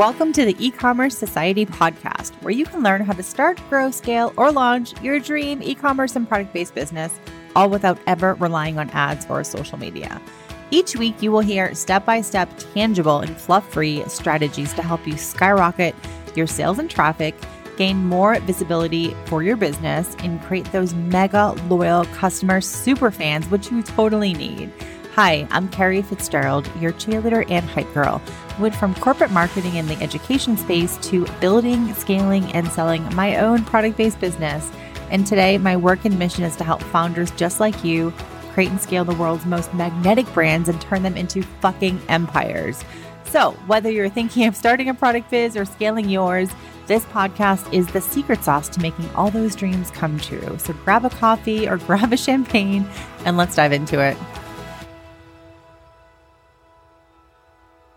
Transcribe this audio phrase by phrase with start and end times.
[0.00, 3.90] Welcome to the e commerce society podcast, where you can learn how to start, grow,
[3.90, 7.20] scale, or launch your dream e commerce and product based business,
[7.54, 10.18] all without ever relying on ads or social media.
[10.70, 15.06] Each week, you will hear step by step, tangible, and fluff free strategies to help
[15.06, 15.94] you skyrocket
[16.34, 17.34] your sales and traffic,
[17.76, 23.70] gain more visibility for your business, and create those mega loyal customer super fans, which
[23.70, 24.72] you totally need.
[25.14, 28.22] Hi, I'm Kerrie Fitzgerald, your cheerleader and hype girl.
[28.58, 33.64] Went from corporate marketing in the education space to building, scaling, and selling my own
[33.64, 34.70] product based business.
[35.10, 38.12] And today, my work and mission is to help founders just like you
[38.52, 42.84] create and scale the world's most magnetic brands and turn them into fucking empires.
[43.24, 46.50] So, whether you're thinking of starting a product biz or scaling yours,
[46.86, 50.58] this podcast is the secret sauce to making all those dreams come true.
[50.58, 52.88] So, grab a coffee or grab a champagne
[53.24, 54.16] and let's dive into it.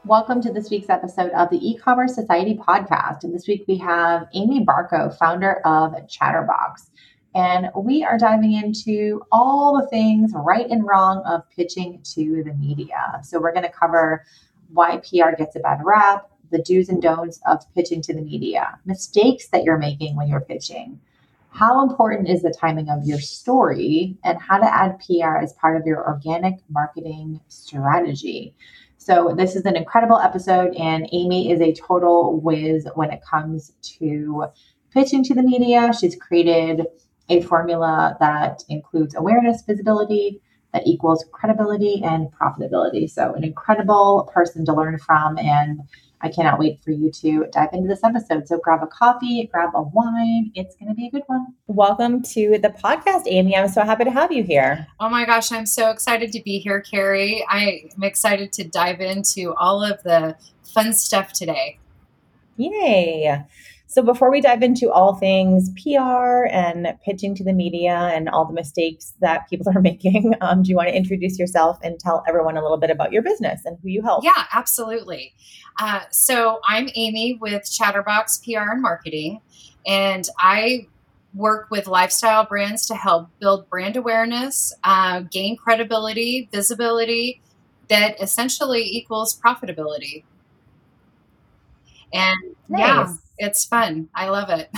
[0.06, 3.24] Welcome to this week's episode of the E-commerce Society podcast.
[3.24, 6.92] And this week we have Amy Bartko, founder of Chatterbox.
[7.34, 12.54] And we are diving into all the things right and wrong of pitching to the
[12.56, 13.22] media.
[13.24, 14.26] So we're going to cover
[14.74, 18.78] why PR gets a bad rap, the do's and don'ts of pitching to the media,
[18.84, 21.00] mistakes that you're making when you're pitching,
[21.52, 25.80] how important is the timing of your story, and how to add PR as part
[25.80, 28.54] of your organic marketing strategy.
[29.04, 33.74] So, this is an incredible episode, and Amy is a total whiz when it comes
[34.00, 34.46] to
[34.94, 35.92] pitching to the media.
[35.92, 36.86] She's created
[37.28, 43.10] a formula that includes awareness, visibility, that equals credibility and profitability.
[43.10, 45.38] So, an incredible person to learn from.
[45.38, 45.82] And
[46.24, 48.48] I cannot wait for you to dive into this episode.
[48.48, 50.54] So grab a coffee, grab a wine.
[50.56, 51.48] It's going to be a good one.
[51.68, 53.58] Welcome to the podcast, Amy.
[53.58, 54.88] I'm so happy to have you here.
[55.02, 57.46] Oh my gosh, I'm so excited to be here, Kerrie.
[57.50, 61.78] I'm excited to dive into all of the fun stuff today.
[62.56, 63.44] Yay.
[63.94, 68.44] So, before we dive into all things PR and pitching to the media and all
[68.44, 72.24] the mistakes that people are making, um, do you want to introduce yourself and tell
[72.28, 74.24] everyone a little bit about your business and who you help?
[74.24, 75.36] Yeah, absolutely.
[75.80, 79.42] Uh, so, I'm Amy with Chatterbox PR and Marketing,
[79.86, 80.88] and I
[81.36, 87.42] work with lifestyle brands to help build brand awareness, uh, gain credibility, visibility
[87.90, 90.24] that essentially equals profitability.
[92.14, 92.38] And
[92.70, 92.80] nice.
[92.80, 94.10] yeah, it's fun.
[94.14, 94.72] I love it.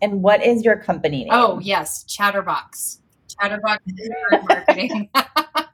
[0.00, 1.32] And what is your company name?
[1.32, 3.00] Oh, yes, Chatterbox.
[3.28, 3.82] Chatterbox
[4.48, 5.10] Marketing.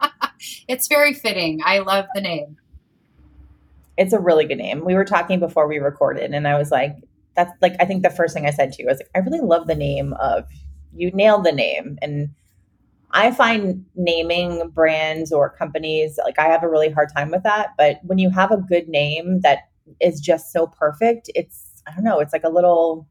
[0.69, 1.61] it's very fitting.
[1.65, 2.57] I love the name.
[3.97, 4.85] It's a really good name.
[4.85, 6.97] We were talking before we recorded, and I was like,
[7.37, 9.41] that's like, I think the first thing I said to you was like, I really
[9.41, 10.47] love the name of,
[10.95, 11.99] you nailed the name.
[12.01, 12.31] And
[13.11, 17.71] I find naming brands or companies, like, I have a really hard time with that.
[17.77, 19.69] But when you have a good name that
[20.01, 21.31] is just so perfect.
[21.35, 23.07] It's I don't know, it's like a little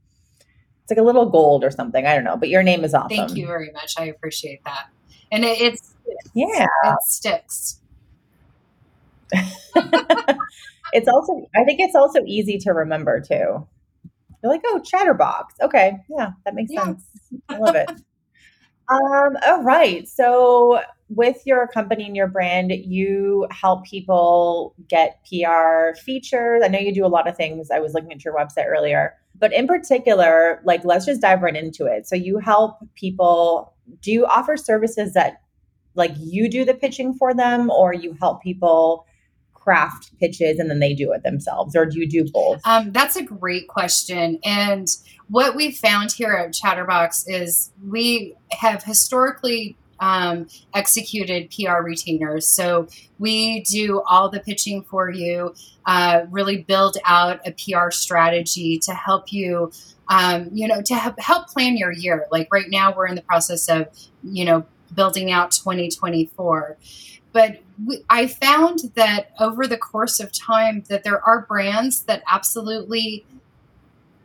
[0.84, 2.06] it's like a little gold or something.
[2.06, 3.10] I don't know, but your name is awesome.
[3.16, 3.94] Thank you very much.
[3.98, 4.88] I appreciate that.
[5.32, 5.94] And it, it's
[6.34, 7.80] yeah, it sticks.
[9.34, 13.68] it's also I think it's also easy to remember too.
[14.44, 15.56] You're like, oh, Chatterbox.
[15.62, 16.84] Okay, yeah, that makes yeah.
[16.84, 17.04] sense.
[17.48, 17.90] I love it.
[18.90, 20.08] um, all right.
[20.08, 26.62] So with your company and your brand, you help people get PR features.
[26.64, 27.70] I know you do a lot of things.
[27.72, 31.56] I was looking at your website earlier, but in particular, like let's just dive right
[31.56, 32.08] into it.
[32.08, 33.74] So you help people.
[34.02, 35.42] Do you offer services that
[35.96, 39.06] like you do the pitching for them, or you help people?
[39.64, 43.16] craft pitches and then they do it themselves or do you do both um, that's
[43.16, 44.90] a great question and
[45.30, 52.48] what we've found here at chatterbox is we have historically um, executed PR retainers.
[52.48, 52.88] So
[53.20, 55.54] we do all the pitching for you,
[55.86, 59.72] uh, really build out a PR strategy to help you.
[60.10, 62.28] Um, you know, to help plan your year.
[62.30, 63.88] Like right now, we're in the process of,
[64.22, 66.78] you know, building out 2024
[67.34, 72.24] but we, I found that over the course of time that there are brands that
[72.32, 73.26] absolutely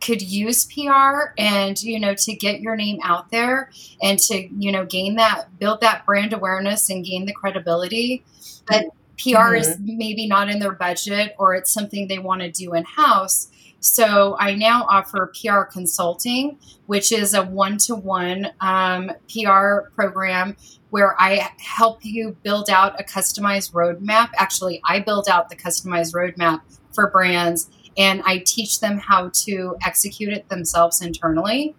[0.01, 3.69] could use PR and you know to get your name out there
[4.01, 8.23] and to you know gain that build that brand awareness and gain the credibility
[8.67, 8.85] but
[9.17, 9.55] PR mm-hmm.
[9.55, 13.49] is maybe not in their budget or it's something they want to do in house
[13.79, 16.57] so I now offer PR consulting,
[16.87, 20.57] which is a one-to-one um, PR program
[20.89, 24.31] where I help you build out a customized roadmap.
[24.37, 26.61] Actually, I build out the customized roadmap
[26.91, 27.69] for brands
[27.99, 31.75] and I teach them how to execute it themselves internally.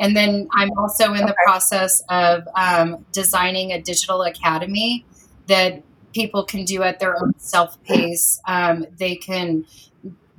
[0.00, 5.04] And then I'm also in the process of um, designing a digital academy
[5.46, 8.40] that people can do at their own self pace.
[8.48, 9.66] Um, they can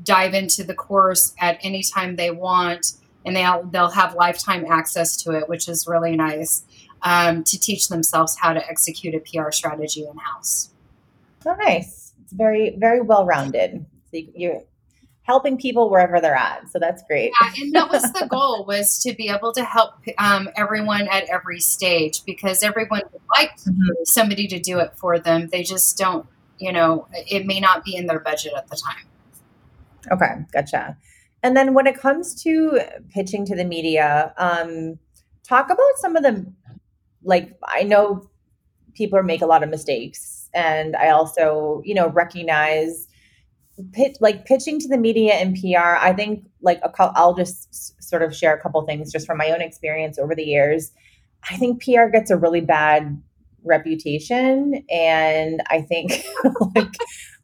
[0.04, 5.16] dive into the course at any time they want, and they'll they'll have lifetime access
[5.18, 6.64] to it, which is really nice
[7.04, 10.72] um, to teach themselves how to execute a PR strategy in house.
[11.46, 12.14] Oh, nice!
[12.24, 13.86] It's very very well rounded.
[14.12, 14.62] So you're
[15.24, 16.70] helping people wherever they're at.
[16.72, 17.32] So that's great.
[17.42, 21.26] Yeah, and that was the goal was to be able to help um, everyone at
[21.30, 23.90] every stage because everyone would like mm-hmm.
[24.04, 25.50] somebody to do it for them.
[25.52, 26.26] They just don't,
[26.58, 29.06] you know, it may not be in their budget at the time.
[30.12, 30.98] Okay, gotcha.
[31.44, 35.00] And then when it comes to pitching to the media, um,
[35.44, 36.52] talk about some of the
[37.24, 38.30] like I know
[38.94, 43.08] people make a lot of mistakes, and I also you know recognize
[44.19, 45.98] like pitching to the media and PR.
[46.00, 49.62] I think like I'll just sort of share a couple things just from my own
[49.62, 50.92] experience over the years.
[51.50, 53.22] I think PR gets a really bad
[53.63, 56.24] reputation, and I think
[56.75, 56.94] like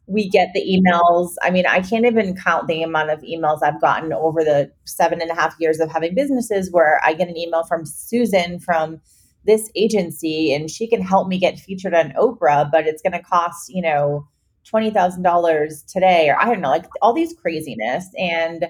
[0.06, 1.34] we get the emails.
[1.42, 5.20] I mean, I can't even count the amount of emails I've gotten over the seven
[5.20, 9.00] and a half years of having businesses where I get an email from Susan from
[9.44, 13.22] this agency and she can help me get featured on Oprah, but it's going to
[13.22, 14.26] cost, you know,
[14.64, 18.06] $20,000 today, or I don't know, like all these craziness.
[18.18, 18.66] And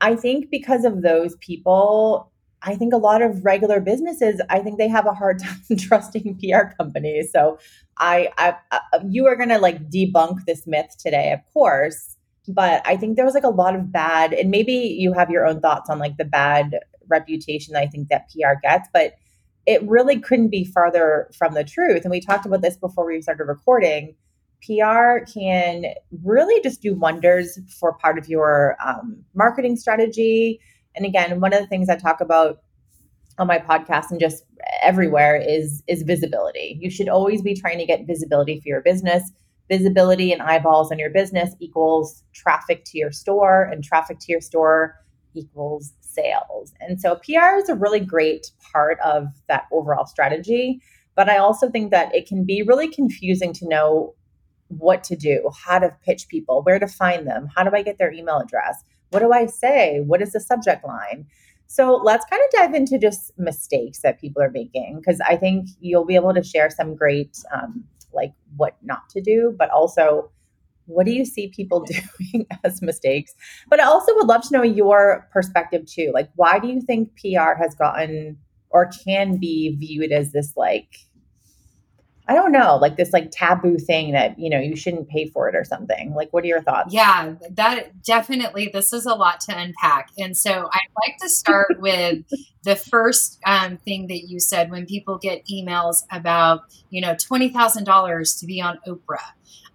[0.00, 2.30] I think because of those people,
[2.62, 6.38] I think a lot of regular businesses, I think they have a hard time trusting
[6.38, 7.30] PR companies.
[7.32, 7.58] So
[7.98, 12.16] I, I, I uh, you are going to like debunk this myth today, of course.
[12.46, 15.46] But I think there was like a lot of bad, and maybe you have your
[15.46, 16.78] own thoughts on like the bad
[17.08, 19.14] reputation that I think that PR gets, but
[19.66, 22.02] it really couldn't be farther from the truth.
[22.04, 24.14] And we talked about this before we started recording.
[24.64, 25.86] PR can
[26.22, 30.60] really just do wonders for part of your um, marketing strategy.
[30.96, 32.58] And again, one of the things I talk about
[33.38, 34.44] on my podcast and just
[34.82, 36.78] everywhere is is visibility.
[36.80, 39.30] You should always be trying to get visibility for your business.
[39.68, 44.40] Visibility and eyeballs on your business equals traffic to your store, and traffic to your
[44.40, 44.94] store
[45.34, 46.72] equals sales.
[46.80, 50.80] And so PR is a really great part of that overall strategy.
[51.16, 54.14] But I also think that it can be really confusing to know
[54.68, 57.98] what to do, how to pitch people, where to find them, how do I get
[57.98, 61.26] their email address, what do I say, what is the subject line.
[61.66, 65.68] So let's kind of dive into just mistakes that people are making because I think
[65.80, 70.30] you'll be able to share some great, um, like what not to do, but also
[70.86, 71.84] what do you see people
[72.32, 73.34] doing as mistakes?
[73.68, 76.10] But I also would love to know your perspective too.
[76.12, 78.38] Like, why do you think PR has gotten
[78.70, 80.96] or can be viewed as this like
[82.26, 85.48] I don't know, like this like taboo thing that, you know, you shouldn't pay for
[85.48, 86.14] it or something.
[86.14, 86.92] Like what are your thoughts?
[86.94, 90.10] Yeah, that definitely this is a lot to unpack.
[90.18, 92.24] And so I'd like to start with
[92.62, 98.40] the first um, thing that you said when people get emails about, you know, $20,000
[98.40, 99.18] to be on Oprah.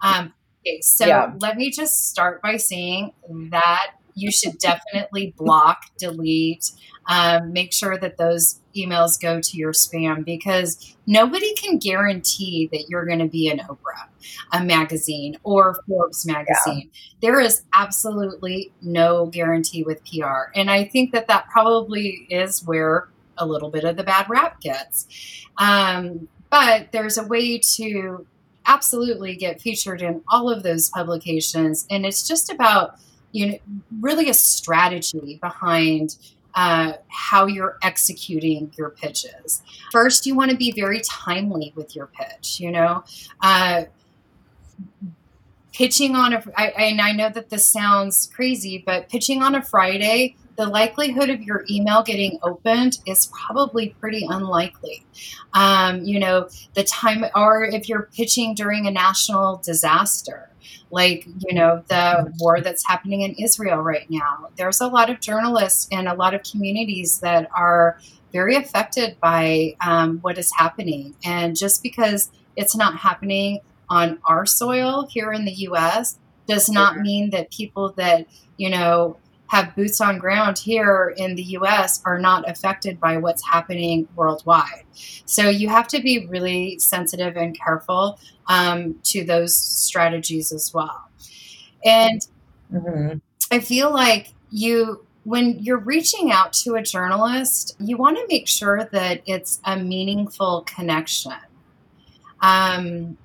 [0.01, 0.33] Um,
[0.65, 1.33] Okay, so yeah.
[1.39, 3.13] let me just start by saying
[3.49, 6.71] that you should definitely block, delete,
[7.09, 12.85] um, make sure that those emails go to your spam because nobody can guarantee that
[12.87, 14.07] you're going to be in Oprah,
[14.53, 16.89] a magazine, or Forbes magazine.
[16.93, 17.09] Yeah.
[17.21, 20.51] There is absolutely no guarantee with PR.
[20.55, 23.09] And I think that that probably is where
[23.39, 25.07] a little bit of the bad rap gets.
[25.57, 28.27] Um, but there's a way to
[28.67, 31.87] absolutely get featured in all of those publications.
[31.89, 32.99] And it's just about,
[33.31, 33.57] you know,
[33.99, 36.15] really a strategy behind
[36.55, 39.61] uh, how you're executing your pitches.
[39.91, 43.03] First, you want to be very timely with your pitch, you know.
[43.41, 43.85] Uh,
[45.73, 49.61] pitching on a, I, and I know that this sounds crazy, but pitching on a
[49.61, 55.05] Friday the likelihood of your email getting opened is probably pretty unlikely.
[55.53, 60.48] Um, you know, the time, or if you're pitching during a national disaster,
[60.91, 65.19] like, you know, the war that's happening in Israel right now, there's a lot of
[65.19, 67.99] journalists and a lot of communities that are
[68.31, 71.15] very affected by um, what is happening.
[71.23, 76.99] And just because it's not happening on our soil here in the US does not
[76.99, 79.17] mean that people that, you know,
[79.49, 84.85] have boots on ground here in the US are not affected by what's happening worldwide.
[85.25, 91.07] So you have to be really sensitive and careful um, to those strategies as well.
[91.85, 92.27] And
[92.73, 93.17] mm-hmm.
[93.51, 98.47] I feel like you, when you're reaching out to a journalist, you want to make
[98.47, 101.33] sure that it's a meaningful connection.
[102.41, 103.17] Um,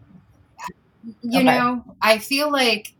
[1.22, 1.42] you okay.
[1.42, 2.92] know, I feel like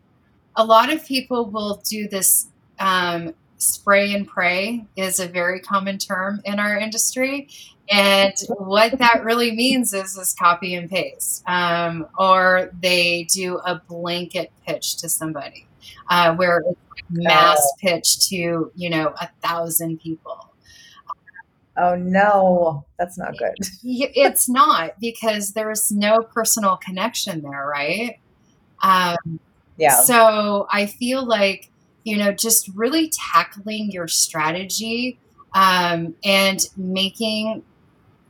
[0.57, 2.47] a lot of people will do this
[2.79, 7.49] um, spray and pray is a very common term in our industry.
[7.91, 13.77] And what that really means is is copy and paste, um, or they do a
[13.89, 15.67] blanket pitch to somebody.
[16.11, 16.79] uh, where it's
[17.11, 20.51] mass pitch to you know a thousand people.
[21.77, 23.55] Oh no, that's not good.
[23.83, 28.19] it's not because there's no personal connection there, right?
[28.83, 29.41] Um,
[29.77, 30.01] yeah.
[30.03, 31.71] So I feel like
[32.05, 35.19] you know just really tackling your strategy
[35.55, 37.63] um, and making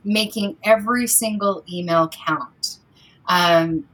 [0.03, 2.77] making every single email count.
[3.27, 3.87] Um,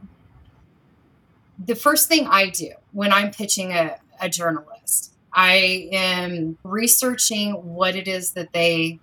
[1.58, 7.96] the first thing I do when I'm pitching a, a journalist, I am researching what
[7.96, 9.00] it is that they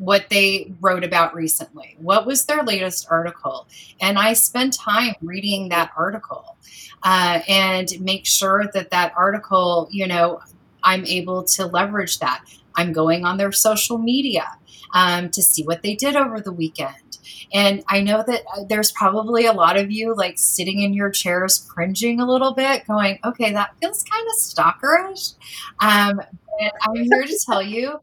[0.00, 1.94] what they wrote about recently.
[1.98, 3.68] What was their latest article?
[4.00, 6.56] And I spend time reading that article
[7.02, 10.40] uh, and make sure that that article, you know,
[10.82, 12.42] I'm able to leverage that.
[12.76, 14.46] I'm going on their social media
[14.94, 17.18] um, to see what they did over the weekend.
[17.52, 21.10] And I know that uh, there's probably a lot of you like sitting in your
[21.10, 25.34] chairs cringing a little bit, going, okay, that feels kind of stalkerish.
[25.80, 26.22] Um,
[26.58, 28.00] and I'm here to tell you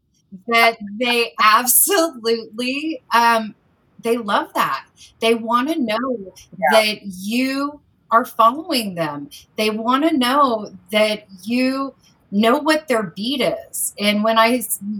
[0.47, 3.55] that they absolutely um,
[4.03, 4.85] they love that.
[5.19, 6.81] They want to know yeah.
[6.81, 7.81] that you
[8.11, 9.29] are following them.
[9.57, 11.93] They want to know that you
[12.31, 13.93] know what their beat is.
[13.99, 14.59] And when I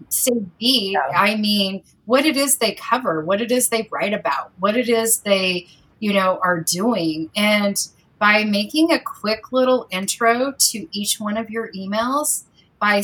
[0.10, 1.08] say beat, yeah.
[1.16, 4.88] I mean what it is they cover, what it is they write about, what it
[4.88, 5.68] is they,
[6.00, 7.30] you know, are doing.
[7.36, 7.78] And
[8.18, 12.46] by making a quick little intro to each one of your emails
[12.80, 13.02] by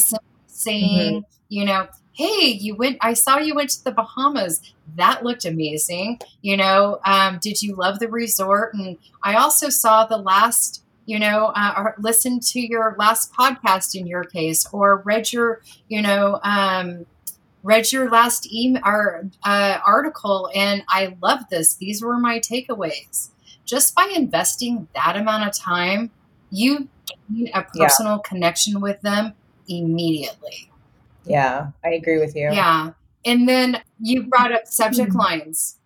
[0.48, 1.30] saying, mm-hmm.
[1.50, 4.62] you know, hey, you went, I saw you went to the Bahamas.
[4.96, 6.20] That looked amazing.
[6.42, 8.74] You know, um, did you love the resort?
[8.74, 13.96] And I also saw the last, you know, uh, or listened to your last podcast
[14.00, 17.06] in your case, or read your, you know, um,
[17.64, 21.76] read your last email or uh, article, and I love this.
[21.76, 23.30] These were my takeaways.
[23.66, 26.12] Just by investing that amount of time,
[26.52, 26.90] you
[27.30, 28.30] gain a personal yeah.
[28.30, 29.34] connection with them
[29.68, 30.70] immediately.
[31.26, 32.52] Yeah, I agree with you.
[32.52, 32.92] Yeah.
[33.26, 35.20] And then you brought up subject mm-hmm.
[35.20, 35.78] lines.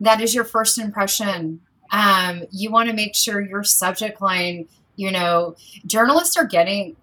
[0.00, 1.60] That is your first impression.
[1.90, 5.56] Um, you want to make sure your subject line, you know,
[5.86, 6.96] journalists are getting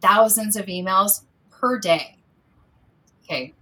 [0.00, 2.16] thousands of emails per day.
[3.24, 3.54] Okay.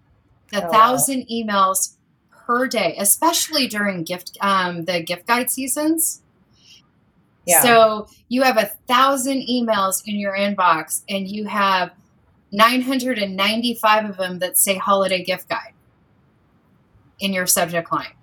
[0.53, 1.27] A oh, thousand wow.
[1.31, 1.95] emails
[2.31, 6.21] per day, especially during gift um, the gift guide seasons.
[7.47, 7.63] Yeah.
[7.63, 11.93] So you have a thousand emails in your inbox and you have
[12.55, 15.75] 995 of them that say holiday gift guide
[17.19, 18.15] in your subject line.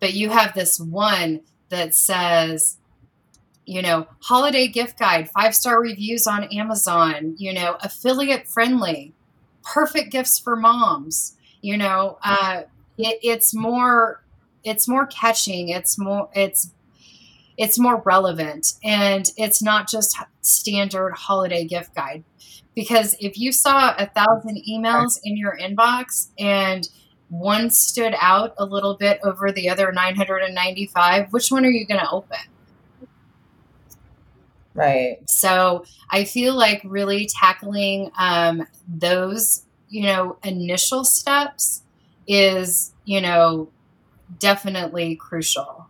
[0.00, 2.78] But you have this one that says,
[3.64, 9.14] you know, holiday gift guide, five star reviews on Amazon, you know, affiliate friendly,
[9.62, 11.36] perfect gifts for moms.
[11.60, 12.62] You know, uh,
[12.98, 14.22] it, it's more,
[14.64, 15.68] it's more catching.
[15.68, 16.72] It's more, it's,
[17.56, 22.24] it's more relevant, and it's not just standard holiday gift guide
[22.74, 26.88] because if you saw a thousand emails in your inbox and
[27.28, 32.00] one stood out a little bit over the other 995, which one are you going
[32.00, 32.38] to open?
[34.74, 35.18] Right.
[35.28, 41.82] So I feel like really tackling um, those, you know, initial steps
[42.26, 43.68] is, you know,
[44.38, 45.88] definitely crucial.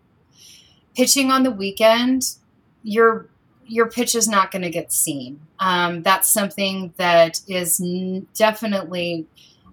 [0.95, 2.37] Pitching on the weekend,
[2.83, 3.29] you're
[3.67, 5.41] your pitch is not going to get seen.
[5.59, 9.27] Um, that's something that is n- definitely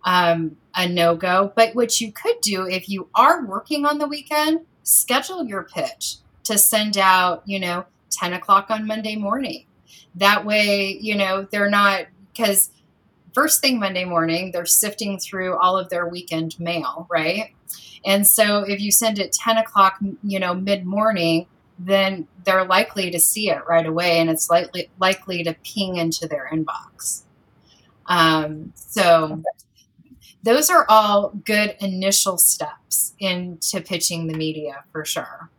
[0.06, 1.52] um, a no go.
[1.56, 6.18] But what you could do if you are working on the weekend, schedule your pitch
[6.46, 9.66] to send out, you know, 10 o'clock on Monday morning.
[10.16, 12.72] That way, you know, they're not, because
[13.33, 17.53] first thing Monday morning, they're sifting through all of their weekend mail, right?
[18.05, 23.09] And so if you send it 10 o'clock, you know, mid morning, then they're likely
[23.12, 27.24] to see it right away and it's likely likely to ping into their inbox.
[28.07, 29.41] Um, so
[30.43, 35.50] those are all good initial steps into pitching the media for sure.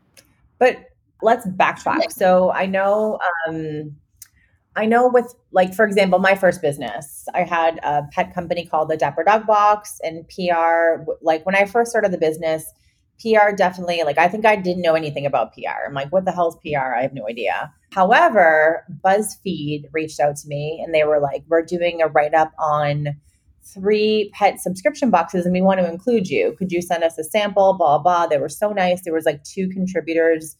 [0.58, 0.90] But
[1.22, 2.12] let's backtrack.
[2.12, 3.96] So I know um,
[4.76, 8.88] I know with like for example, my first business, I had a pet company called
[8.88, 11.10] the Dapper Dog Box and PR.
[11.22, 12.72] Like when I first started the business,
[13.20, 15.86] PR definitely, like, I think I didn't know anything about PR.
[15.86, 16.94] I'm like, what the hell's PR?
[16.96, 17.72] I have no idea.
[17.92, 22.52] However, BuzzFeed reached out to me and they were like, we're doing a write up
[22.58, 23.08] on
[23.62, 26.54] three pet subscription boxes and we want to include you.
[26.58, 27.74] Could you send us a sample?
[27.74, 28.26] Blah, blah.
[28.26, 29.02] They were so nice.
[29.02, 30.56] There was like two contributors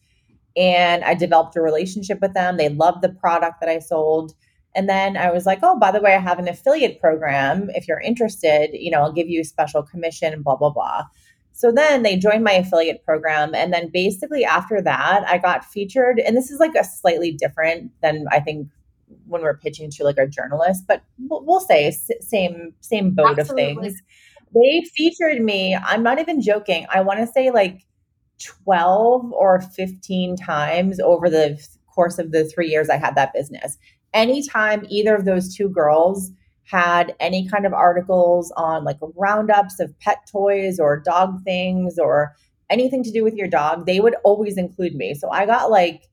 [0.57, 2.57] and I developed a relationship with them.
[2.57, 4.33] They loved the product that I sold.
[4.75, 7.71] And then I was like, oh, by the way, I have an affiliate program.
[7.75, 11.04] If you're interested, you know, I'll give you a special commission, blah, blah, blah.
[11.52, 13.54] So then they joined my affiliate program.
[13.54, 16.19] And then basically after that, I got featured.
[16.21, 18.69] And this is like a slightly different than I think
[19.26, 21.90] when we're pitching to like our journalists, but we'll say
[22.21, 23.73] same, same boat Absolutely.
[23.73, 24.02] of things.
[24.54, 25.75] They featured me.
[25.76, 26.87] I'm not even joking.
[26.92, 27.85] I want to say like
[28.40, 31.59] 12 or 15 times over the
[31.94, 33.76] course of the three years I had that business.
[34.14, 36.30] Anytime either of those two girls
[36.64, 42.35] had any kind of articles on like roundups of pet toys or dog things or
[42.70, 45.14] anything to do with your dog, they would always include me.
[45.14, 46.09] So I got like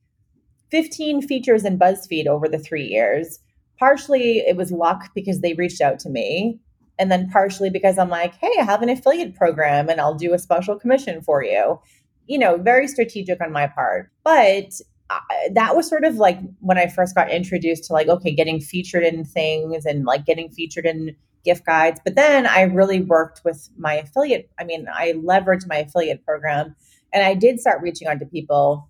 [0.71, 3.39] 15 features in BuzzFeed over the three years.
[3.79, 6.59] Partially it was luck because they reached out to me.
[6.99, 10.33] And then partially because I'm like, hey, I have an affiliate program and I'll do
[10.33, 11.79] a special commission for you.
[12.27, 14.11] You know, very strategic on my part.
[14.23, 14.71] But
[15.09, 15.19] uh,
[15.53, 19.03] that was sort of like when I first got introduced to like, okay, getting featured
[19.03, 21.15] in things and like getting featured in
[21.45, 22.01] gift guides.
[22.03, 24.49] But then I really worked with my affiliate.
[24.59, 26.75] I mean, I leveraged my affiliate program
[27.13, 28.89] and I did start reaching out to people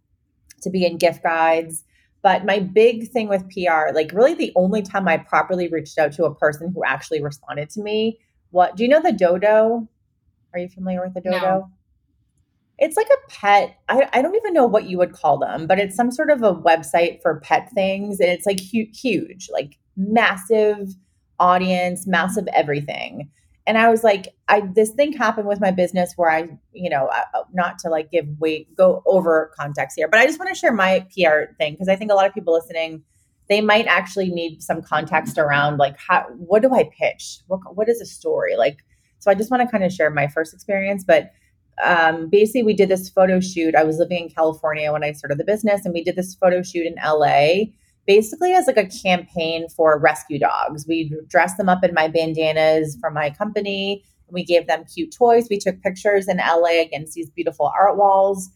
[0.61, 1.83] to be in gift guides.
[2.23, 6.13] But my big thing with PR, like really the only time I properly reached out
[6.13, 9.87] to a person who actually responded to me, what do you know the dodo?
[10.53, 11.39] Are you familiar with the dodo?
[11.39, 11.71] No.
[12.77, 13.77] It's like a pet.
[13.89, 16.43] I, I don't even know what you would call them, but it's some sort of
[16.43, 18.19] a website for pet things.
[18.19, 20.93] And it's like hu- huge, like massive
[21.39, 23.29] audience, massive everything.
[23.65, 27.07] And I was like, I this thing happened with my business where I, you know,
[27.07, 30.55] uh, not to like give weight, go over context here, but I just want to
[30.55, 33.03] share my PR thing because I think a lot of people listening,
[33.49, 37.39] they might actually need some context around like how what do I pitch?
[37.47, 38.77] What what is a story like?
[39.19, 41.31] So I just want to kind of share my first experience, but
[41.83, 43.75] um, basically we did this photo shoot.
[43.75, 46.63] I was living in California when I started the business, and we did this photo
[46.63, 47.71] shoot in LA,
[48.05, 50.85] basically as like a campaign for rescue dogs.
[50.87, 54.03] We dressed them up in my bandanas from my company.
[54.29, 55.47] We gave them cute toys.
[55.49, 58.49] We took pictures in LA against these beautiful art walls.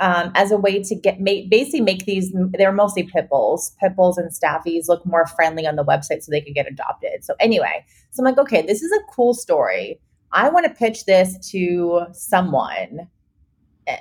[0.00, 3.96] Um, as a way to get make, basically make these they're mostly pit bulls pit
[3.96, 7.34] bulls and staffies look more friendly on the website so they could get adopted so
[7.40, 9.98] anyway so i'm like okay this is a cool story
[10.32, 13.08] I want to pitch this to someone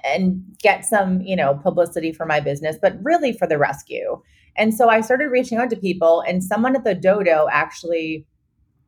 [0.04, 4.22] and get some, you know, publicity for my business, but really for the rescue.
[4.58, 8.26] And so I started reaching out to people, and someone at the dodo actually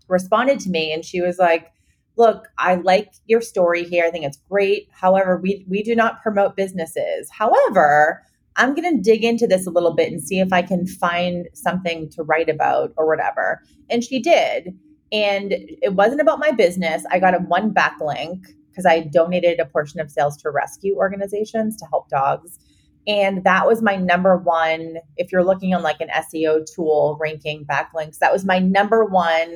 [0.07, 1.71] responded to me, and she was like,
[2.17, 4.05] "Look, I like your story here.
[4.05, 4.89] I think it's great.
[4.91, 7.29] However, we we do not promote businesses.
[7.31, 8.23] However."
[8.55, 11.47] I'm going to dig into this a little bit and see if I can find
[11.53, 13.61] something to write about or whatever.
[13.89, 14.77] And she did.
[15.11, 17.03] And it wasn't about my business.
[17.09, 21.75] I got a one backlink because I donated a portion of sales to rescue organizations
[21.77, 22.59] to help dogs.
[23.07, 24.97] And that was my number one.
[25.17, 29.55] If you're looking on like an SEO tool ranking backlinks, that was my number one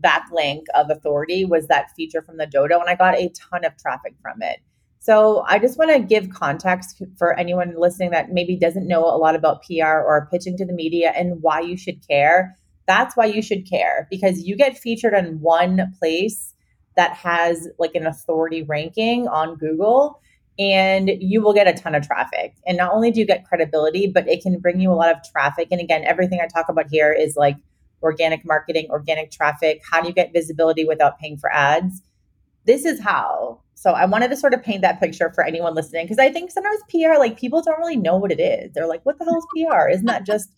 [0.00, 2.78] backlink of authority was that feature from the dodo.
[2.78, 4.60] And I got a ton of traffic from it.
[4.98, 9.16] So I just want to give context for anyone listening that maybe doesn't know a
[9.16, 12.56] lot about PR or pitching to the media and why you should care
[12.90, 16.54] that's why you should care because you get featured in one place
[16.96, 20.20] that has like an authority ranking on Google
[20.58, 22.54] and you will get a ton of traffic.
[22.66, 25.18] And not only do you get credibility, but it can bring you a lot of
[25.22, 25.68] traffic.
[25.70, 27.56] And again, everything I talk about here is like
[28.02, 29.80] organic marketing, organic traffic.
[29.88, 32.02] How do you get visibility without paying for ads?
[32.66, 33.60] This is how.
[33.74, 36.50] So I wanted to sort of paint that picture for anyone listening because I think
[36.50, 38.72] sometimes PR, like people don't really know what it is.
[38.74, 39.88] They're like, what the hell is PR?
[39.88, 40.50] Isn't that just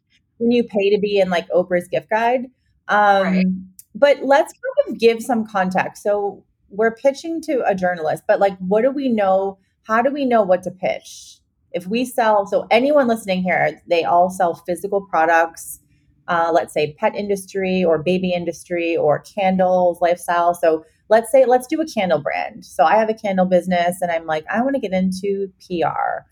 [0.43, 2.47] when you pay to be in like Oprah's gift guide.
[2.89, 3.47] Um, right.
[3.95, 6.03] But let's kind of give some context.
[6.03, 9.59] So we're pitching to a journalist, but like, what do we know?
[9.85, 11.39] How do we know what to pitch?
[11.73, 15.81] If we sell, so anyone listening here, they all sell physical products,
[16.29, 20.55] uh, let's say pet industry or baby industry or candles, lifestyle.
[20.55, 22.65] So let's say, let's do a candle brand.
[22.65, 26.25] So I have a candle business and I'm like, I want to get into PR.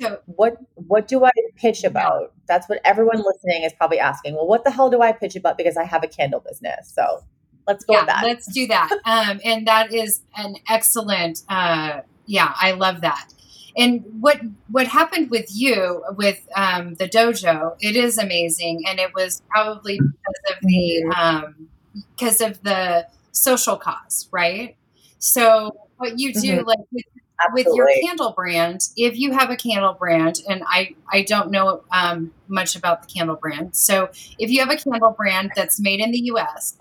[0.00, 2.32] So what what do I pitch about?
[2.46, 4.34] That's what everyone listening is probably asking.
[4.34, 5.58] Well, what the hell do I pitch about?
[5.58, 6.90] Because I have a candle business.
[6.94, 7.22] So
[7.66, 8.24] let's go yeah, with that.
[8.24, 8.90] Let's do that.
[9.04, 11.42] Um, and that is an excellent.
[11.48, 13.28] Uh, yeah, I love that.
[13.76, 17.76] And what what happened with you with um, the dojo?
[17.80, 21.44] It is amazing, and it was probably because of the mm-hmm.
[21.44, 21.68] um,
[22.16, 24.76] because of the social cause, right?
[25.18, 26.66] So what you do, mm-hmm.
[26.66, 27.04] like with
[27.42, 27.70] Absolutely.
[27.70, 31.82] with your candle brand, if you have a candle brand, and I, I don't know
[31.90, 33.74] um, much about the candle brand.
[33.74, 36.76] So if you have a candle brand that's made in the US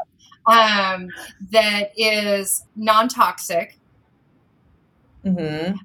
[0.46, 1.10] um,
[1.52, 3.78] that is non toxic,
[5.26, 5.76] mm-hmm.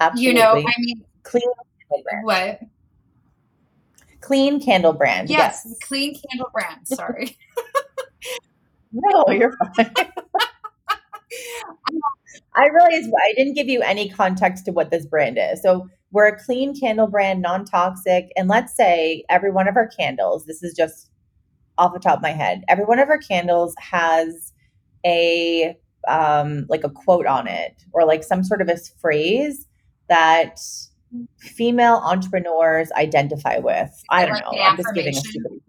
[0.00, 1.42] uh, you know, I mean, clean
[2.22, 2.60] what?
[4.20, 5.30] Clean candle brand.
[5.30, 5.78] Yes, yes.
[5.82, 6.86] clean candle brand.
[6.86, 7.36] Sorry.
[8.92, 9.94] no, you're fine.
[12.54, 15.62] I realized I didn't give you any context to what this brand is.
[15.62, 20.46] So we're a clean candle brand, non-toxic, and let's say every one of our candles,
[20.46, 21.10] this is just
[21.76, 24.52] off the top of my head, every one of our candles has
[25.06, 25.76] a
[26.08, 29.66] um like a quote on it or like some sort of a phrase
[30.08, 30.58] that
[31.38, 33.90] female entrepreneurs identify with.
[34.10, 34.60] I don't know.
[34.62, 35.60] I'm just giving a stupid.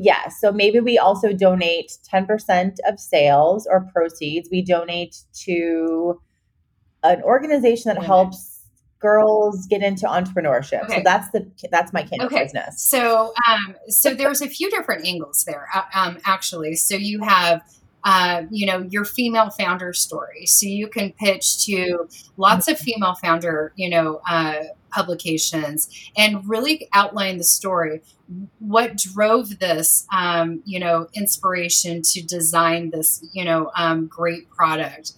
[0.00, 0.28] Yeah.
[0.28, 4.48] So maybe we also donate 10% of sales or proceeds.
[4.50, 6.20] We donate to
[7.02, 8.62] an organization that helps
[9.00, 10.84] girls get into entrepreneurship.
[10.84, 10.96] Okay.
[10.96, 12.44] So that's the that's my candle okay.
[12.44, 12.80] business.
[12.80, 16.76] So um so there's a few different angles there uh, um actually.
[16.76, 17.62] So you have
[18.04, 20.46] uh, you know your female founder story.
[20.46, 26.88] So you can pitch to lots of female founder you know uh, publications and really
[26.94, 28.02] outline the story.
[28.58, 35.12] What drove this um, you know inspiration to design this you know um, great product?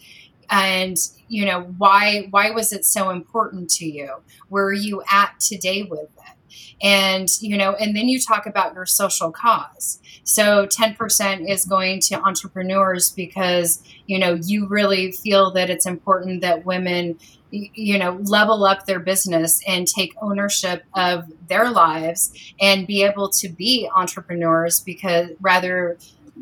[0.50, 0.96] And
[1.28, 4.16] you know why why was it so important to you?
[4.48, 6.39] Where are you at today with it
[6.82, 10.00] and you know and then you talk about your social cause.
[10.24, 16.42] So 10% is going to entrepreneurs because, you know, you really feel that it's important
[16.42, 17.18] that women,
[17.50, 23.28] you know, level up their business and take ownership of their lives and be able
[23.30, 25.98] to be entrepreneurs because rather,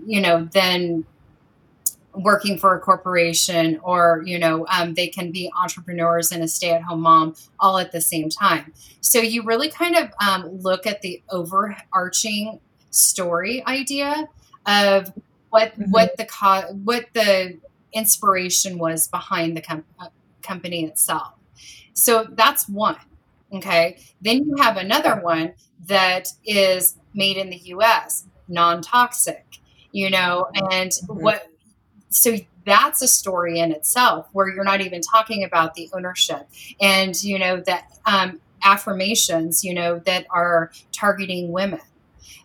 [0.06, 1.06] you know, than
[2.18, 7.00] working for a corporation or you know um, they can be entrepreneurs and a stay-at-home
[7.00, 11.22] mom all at the same time so you really kind of um, look at the
[11.30, 14.28] overarching story idea
[14.66, 15.12] of
[15.50, 15.90] what mm-hmm.
[15.90, 17.58] what the co- what the
[17.92, 20.08] inspiration was behind the com- uh,
[20.42, 21.34] company itself.
[21.94, 22.96] So that's one.
[23.52, 23.98] Okay.
[24.20, 25.54] Then you have another one
[25.86, 29.58] that is made in the US, non toxic,
[29.92, 31.22] you know, and mm-hmm.
[31.22, 31.47] what,
[32.18, 36.48] so that's a story in itself where you're not even talking about the ownership
[36.80, 41.80] and, you know, that um, affirmations, you know, that are targeting women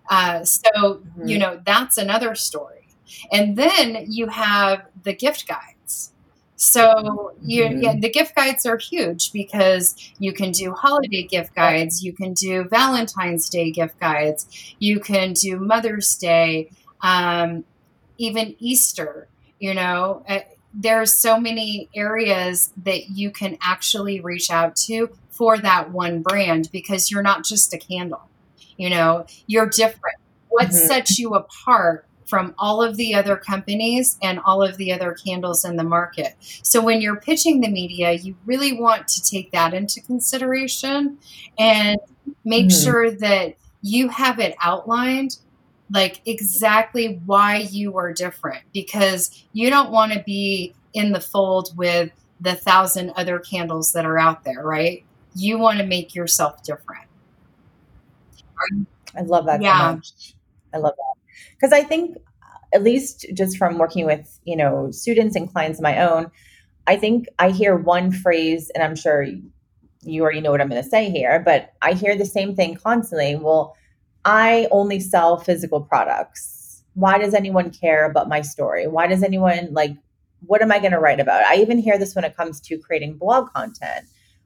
[0.09, 1.27] uh, so, mm-hmm.
[1.27, 2.87] you know, that's another story.
[3.31, 6.11] And then you have the gift guides.
[6.55, 7.81] So you, mm-hmm.
[7.81, 12.33] yeah, the gift guides are huge because you can do holiday gift guides, you can
[12.33, 17.65] do Valentine's Day gift guides, you can do Mother's Day, um,
[18.17, 19.27] even Easter.
[19.63, 20.39] You know, uh,
[20.73, 26.67] there's so many areas that you can actually reach out to for that one brand
[26.73, 28.27] because you're not just a candle.
[28.75, 30.17] You know, you're different.
[30.49, 30.85] What mm-hmm.
[30.85, 35.63] sets you apart from all of the other companies and all of the other candles
[35.63, 36.35] in the market.
[36.41, 41.19] So when you're pitching the media, you really want to take that into consideration
[41.57, 41.99] and
[42.43, 42.83] make mm-hmm.
[42.83, 45.37] sure that you have it outlined
[45.91, 51.75] like exactly why you are different because you don't want to be in the fold
[51.77, 55.03] with the thousand other candles that are out there, right?
[55.35, 57.05] You want to make yourself different.
[59.15, 59.99] I love that yeah.
[60.01, 60.33] so.
[60.73, 61.13] I love that.
[61.55, 62.17] Because I think
[62.73, 66.31] at least just from working with, you know, students and clients of my own,
[66.87, 69.25] I think I hear one phrase, and I'm sure
[70.01, 72.75] you already know what I'm going to say here, but I hear the same thing
[72.75, 73.35] constantly.
[73.35, 73.75] Well,
[74.25, 76.83] I only sell physical products.
[76.93, 78.87] Why does anyone care about my story?
[78.87, 79.95] Why does anyone like,
[80.45, 81.45] what am I going to write about?
[81.45, 84.05] I even hear this when it comes to creating blog content.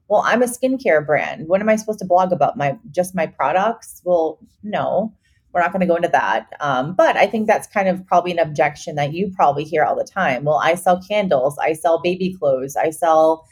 [0.09, 1.47] Well i'm a skincare brand.
[1.47, 2.57] What am i supposed to blog about?
[2.57, 4.01] My just my products?
[4.05, 5.13] Well no
[5.53, 6.47] we're not going to go into that.
[6.59, 9.95] Um, but i think that's kind of probably an objection that you probably hear all
[9.95, 10.43] the time.
[10.45, 11.57] Well i sell candles.
[11.57, 12.75] I sell baby clothes.
[12.75, 13.45] I sell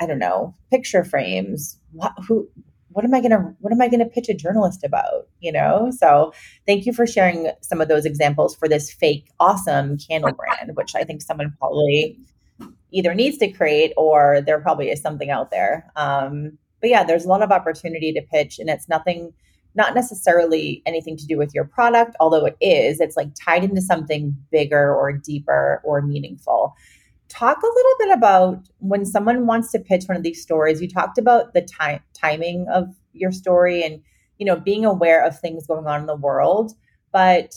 [0.00, 1.78] i don't know picture frames.
[1.92, 2.48] What, who
[2.96, 6.32] what am i to what am i to pitch a journalist about you know so
[6.66, 10.94] thank you for sharing some of those examples for this fake awesome candle brand which
[10.94, 12.18] i think someone probably
[12.92, 15.90] either needs to create or there probably is something out there.
[15.96, 19.32] Um, but yeah, there's a lot of opportunity to pitch, and it's nothing,
[19.74, 23.00] not necessarily anything to do with your product, although it is.
[23.00, 26.74] It's like tied into something bigger or deeper or meaningful.
[27.28, 30.80] Talk a little bit about when someone wants to pitch one of these stories.
[30.80, 34.00] You talked about the time timing of your story and
[34.38, 36.72] you know being aware of things going on in the world,
[37.12, 37.54] but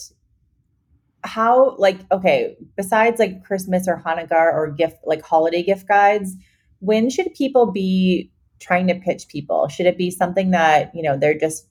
[1.22, 6.34] how like okay besides like christmas or hanukkah or gift like holiday gift guides
[6.78, 11.18] when should people be trying to pitch people should it be something that you know
[11.18, 11.66] they're just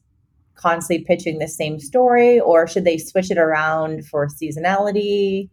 [0.55, 5.49] constantly pitching the same story or should they switch it around for seasonality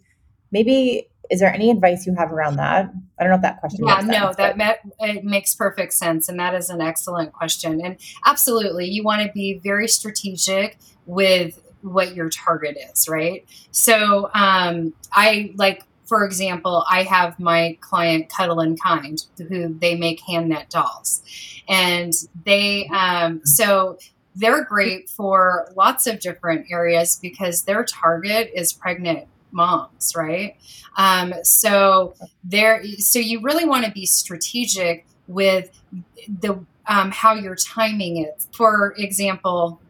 [0.50, 3.87] maybe is there any advice you have around that i don't know if that question
[3.87, 4.79] yeah no sense, that but.
[5.01, 9.33] it makes perfect sense and that is an excellent question and absolutely you want to
[9.33, 13.47] be very strategic with what your target is, right?
[13.71, 19.97] So um, I like for example, I have my client Cuddle and Kind, who they
[19.97, 21.21] make hand knit dolls,
[21.69, 22.12] and
[22.45, 23.99] they um, so
[24.37, 30.56] they're great for lots of different areas because their target is pregnant moms, right?
[30.96, 35.70] Um, so there, so you really want to be strategic with
[36.28, 38.46] the um, how you're timing it.
[38.52, 39.80] For example,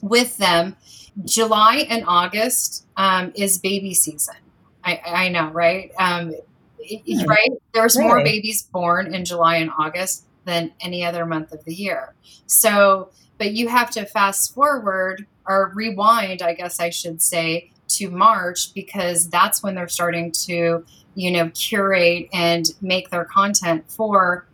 [0.00, 0.76] with them,
[1.24, 4.36] July and August um, is baby season.
[4.84, 5.90] I, I know, right?
[5.98, 6.34] Um,
[6.78, 7.24] yeah.
[7.26, 7.50] Right?
[7.72, 8.08] There's really?
[8.08, 12.14] more babies born in July and August than any other month of the year.
[12.46, 18.10] So, but you have to fast forward or rewind, I guess I should say, to
[18.10, 24.46] March because that's when they're starting to, you know, curate and make their content for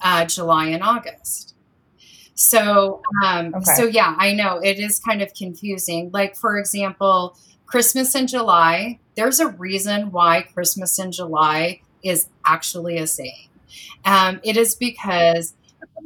[0.00, 1.54] uh, July and August.
[2.34, 3.74] So, um, okay.
[3.76, 6.10] so yeah, I know it is kind of confusing.
[6.12, 12.98] Like, for example, Christmas in July, there's a reason why Christmas in July is actually
[12.98, 13.48] a saying.
[14.04, 15.54] Um, it is because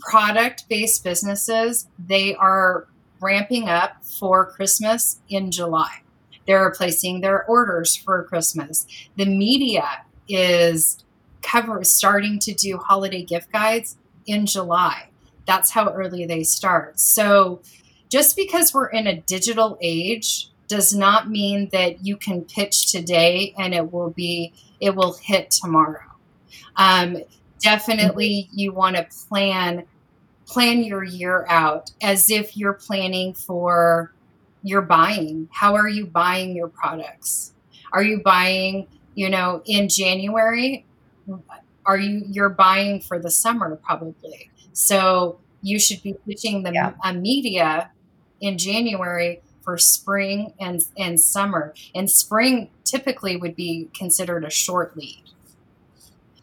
[0.01, 2.87] product based businesses, they are
[3.21, 6.01] ramping up for Christmas in July.
[6.51, 8.85] They're placing their orders for Christmas.
[9.17, 11.05] The media is
[11.43, 15.11] cover starting to do holiday gift guides in July.
[15.47, 16.99] That's how early they start.
[16.99, 17.63] So
[18.09, 23.55] just because we're in a digital age does not mean that you can pitch today
[23.57, 26.03] and it will be it will hit tomorrow.
[26.75, 27.19] Um,
[27.61, 29.85] definitely, you want to plan
[30.47, 34.13] plan your year out as if you're planning for
[34.63, 35.49] your buying.
[35.53, 37.53] How are you buying your products?
[37.93, 40.87] Are you buying, you know, in January?
[41.87, 44.51] Are you you're buying for the summer probably?
[44.73, 46.93] So you should be pitching the yeah.
[47.05, 47.91] a media
[48.41, 51.75] in January for spring and, and summer.
[51.95, 55.23] And spring typically would be considered a short lead.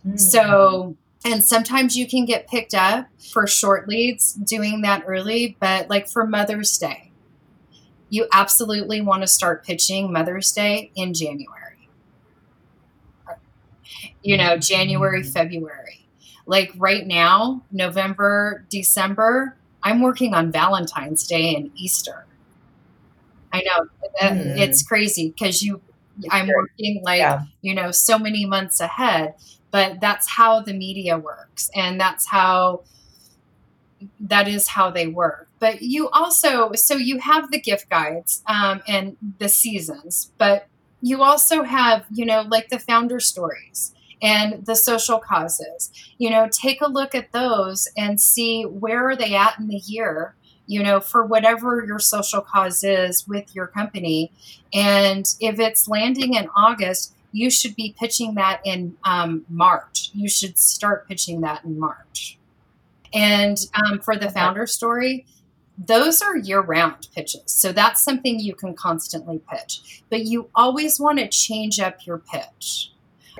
[0.06, 0.18] Mm-hmm.
[0.18, 5.90] So, and sometimes you can get picked up for short leads doing that early, but
[5.90, 7.07] like for Mother's Day,
[8.10, 11.90] you absolutely want to start pitching Mother's Day in January.
[14.24, 15.32] You know, January, mm-hmm.
[15.32, 16.08] February.
[16.46, 22.26] Like right now, November, December, I'm working on Valentine's Day and Easter.
[23.54, 23.88] I know
[24.22, 24.58] mm.
[24.58, 25.82] it's crazy because you,
[26.30, 27.44] I'm working like yeah.
[27.62, 29.36] you know so many months ahead,
[29.72, 32.84] but that's how the media works, and that's how
[34.20, 35.47] that is how they work.
[35.60, 40.68] But you also, so you have the gift guides um, and the seasons, but
[41.02, 45.92] you also have, you know, like the founder stories and the social causes.
[46.18, 49.78] You know, take a look at those and see where are they at in the
[49.78, 50.36] year
[50.68, 54.32] you know, for whatever your social cause is with your company.
[54.74, 60.12] And if it's landing in August, you should be pitching that in um, March.
[60.14, 62.38] You should start pitching that in March.
[63.14, 65.26] And um, for the founder story,
[65.78, 67.44] those are year round pitches.
[67.46, 70.04] So that's something you can constantly pitch.
[70.10, 72.92] But you always want to change up your pitch.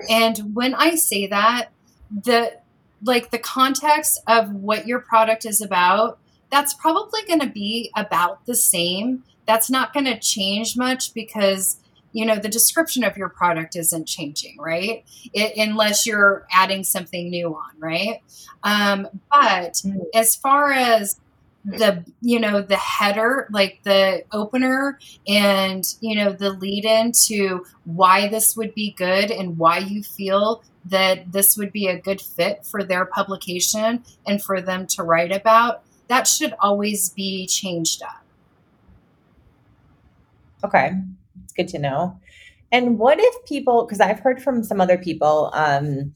[0.08, 1.70] And when I say that,
[2.10, 2.58] the
[3.02, 6.18] like the context of what your product is about
[6.50, 9.24] that's probably going to be about the same.
[9.46, 11.78] That's not going to change much because
[12.12, 17.28] you know the description of your product isn't changing right it, unless you're adding something
[17.28, 18.22] new on right
[18.64, 19.98] um, but mm-hmm.
[20.14, 21.20] as far as
[21.64, 27.64] the you know the header like the opener and you know the lead in to
[27.84, 32.20] why this would be good and why you feel that this would be a good
[32.20, 38.02] fit for their publication and for them to write about that should always be changed
[38.02, 38.24] up.
[40.64, 40.92] Okay,
[41.44, 42.18] it's good to know.
[42.72, 46.14] And what if people, because I've heard from some other people, um,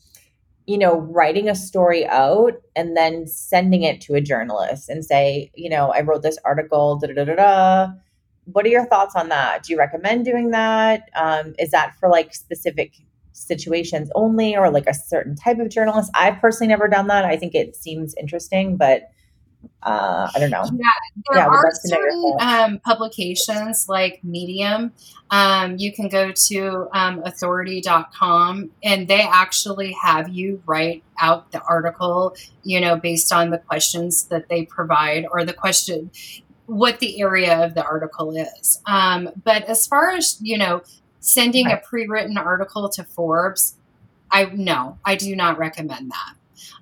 [0.66, 5.50] you know, writing a story out and then sending it to a journalist and say,
[5.54, 7.88] you know, I wrote this article, da da da da.
[8.44, 9.64] What are your thoughts on that?
[9.64, 11.08] Do you recommend doing that?
[11.14, 12.94] Um, is that for like specific
[13.32, 16.10] situations only or like a certain type of journalist?
[16.14, 17.24] I've personally never done that.
[17.24, 19.10] I think it seems interesting, but
[19.82, 20.64] uh, I don't know.
[20.64, 20.90] Yeah,
[21.28, 24.92] there yeah, are certain um, publications like Medium.
[25.30, 31.60] Um, you can go to um, authority.com and they actually have you write out the
[31.62, 36.10] article, you know, based on the questions that they provide or the question,
[36.66, 38.80] what the area of the article is.
[38.86, 40.82] Um, but as far as, you know,
[41.18, 41.82] sending right.
[41.82, 43.76] a pre written article to Forbes,
[44.30, 46.34] I no, I do not recommend that.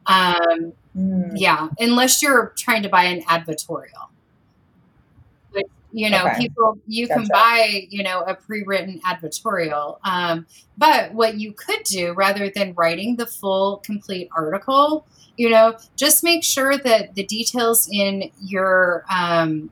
[0.07, 1.33] Um, mm.
[1.35, 4.09] Yeah, unless you're trying to buy an advertorial.
[5.93, 6.39] you know Okay.
[6.39, 10.47] people you can buy you know a pre-written advertorial um,
[10.79, 16.23] but what you could do rather than writing the full complete article you know just
[16.23, 19.71] make sure that the details in your um,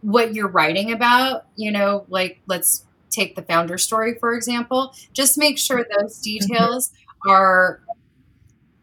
[0.00, 5.36] what you're writing about you know like let's take the founder story for example just
[5.38, 6.92] make sure those details
[7.26, 7.80] are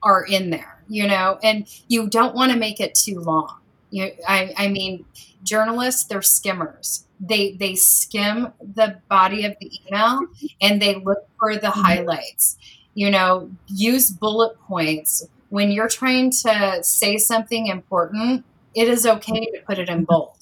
[0.03, 3.49] are in there you know and you don't want to make it too long.
[3.91, 5.05] You I, I mean
[5.43, 7.07] journalists they're skimmers.
[7.19, 10.27] They they skim the body of the email
[10.61, 11.81] and they look for the Mhm.
[11.83, 12.57] highlights.
[12.93, 15.27] You know use bullet points.
[15.49, 20.37] When you're trying to say something important it is okay to put it in bold.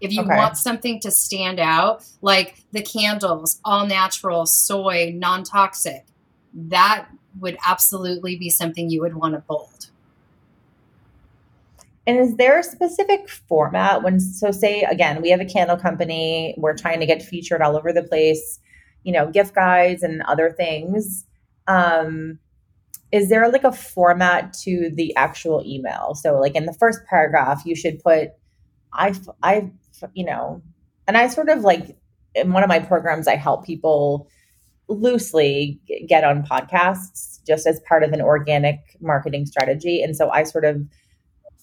[0.00, 0.34] If you Okay.
[0.34, 6.06] want something to stand out like the candles all natural soy non-toxic
[6.52, 9.90] that would absolutely be something you would want to bold
[12.06, 16.54] And is there a specific format when, so say again, we have a candle company,
[16.56, 18.58] we're trying to get featured all over the place,
[19.04, 21.26] you know, gift guides and other things.
[21.68, 22.38] Um,
[23.12, 26.14] is there like a format to the actual email?
[26.14, 28.30] So, like in the first paragraph, you should put,
[28.92, 29.70] I, I,
[30.14, 30.62] you know,
[31.06, 31.96] and I sort of like
[32.34, 34.28] in one of my programs, I help people
[34.90, 40.02] loosely get on podcasts just as part of an organic marketing strategy.
[40.02, 40.82] And so I sort of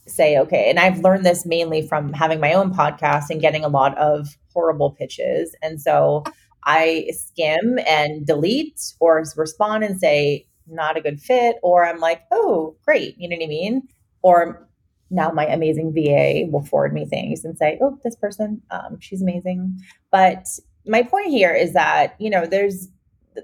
[0.08, 3.70] say, okay, and I've learned this mainly from having my own podcast and getting a
[3.70, 5.56] lot of horrible pitches.
[5.62, 6.24] And so
[6.64, 12.24] I skim and delete or respond and say, not a good fit, or I'm like,
[12.32, 13.16] oh, great.
[13.18, 13.88] You know what I mean?
[14.22, 14.68] Or
[15.10, 19.22] now my amazing VA will forward me things and say, oh, this person, um, she's
[19.22, 19.80] amazing.
[20.12, 20.48] But
[20.86, 22.90] my point here is that, you know, there's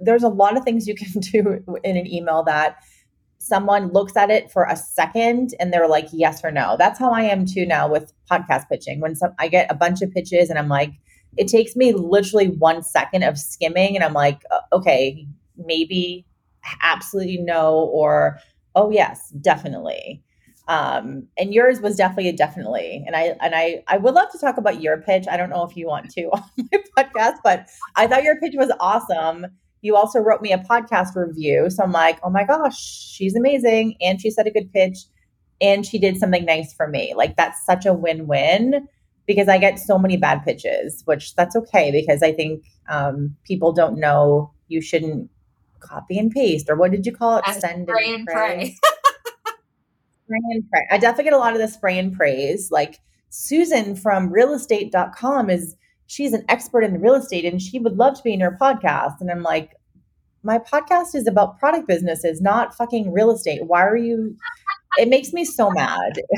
[0.01, 2.77] there's a lot of things you can do in an email that
[3.43, 6.77] someone looks at it for a second and they're like yes or no.
[6.79, 9.01] That's how I am too now with podcast pitching.
[9.01, 10.93] When some I get a bunch of pitches and I'm like
[11.35, 15.27] it takes me literally 1 second of skimming and I'm like uh, okay,
[15.57, 16.25] maybe
[16.81, 18.39] absolutely no or
[18.75, 20.23] oh yes, definitely.
[20.69, 23.03] Um and yours was definitely a definitely.
[23.05, 25.25] And I and I I would love to talk about your pitch.
[25.29, 28.53] I don't know if you want to on my podcast, but I thought your pitch
[28.55, 29.47] was awesome
[29.83, 31.69] you also wrote me a podcast review.
[31.69, 33.95] So I'm like, oh my gosh, she's amazing.
[34.01, 34.97] And she said a good pitch
[35.61, 37.13] and she did something nice for me.
[37.15, 38.87] Like that's such a win win
[39.27, 43.73] because I get so many bad pitches, which that's okay because I think um, people
[43.73, 45.29] don't know you shouldn't
[45.81, 47.45] copy and paste or what did you call it?
[47.53, 48.77] Send spray and pray.
[50.23, 50.87] spray and pray.
[50.91, 52.71] I definitely get a lot of the spray and praise.
[52.71, 55.75] Like Susan from realestate.com is
[56.13, 59.19] she's an expert in real estate and she would love to be in your podcast.
[59.19, 59.71] And I'm like,
[60.43, 63.65] my podcast is about product businesses, not fucking real estate.
[63.65, 64.35] Why are you?
[64.97, 66.19] It makes me so mad.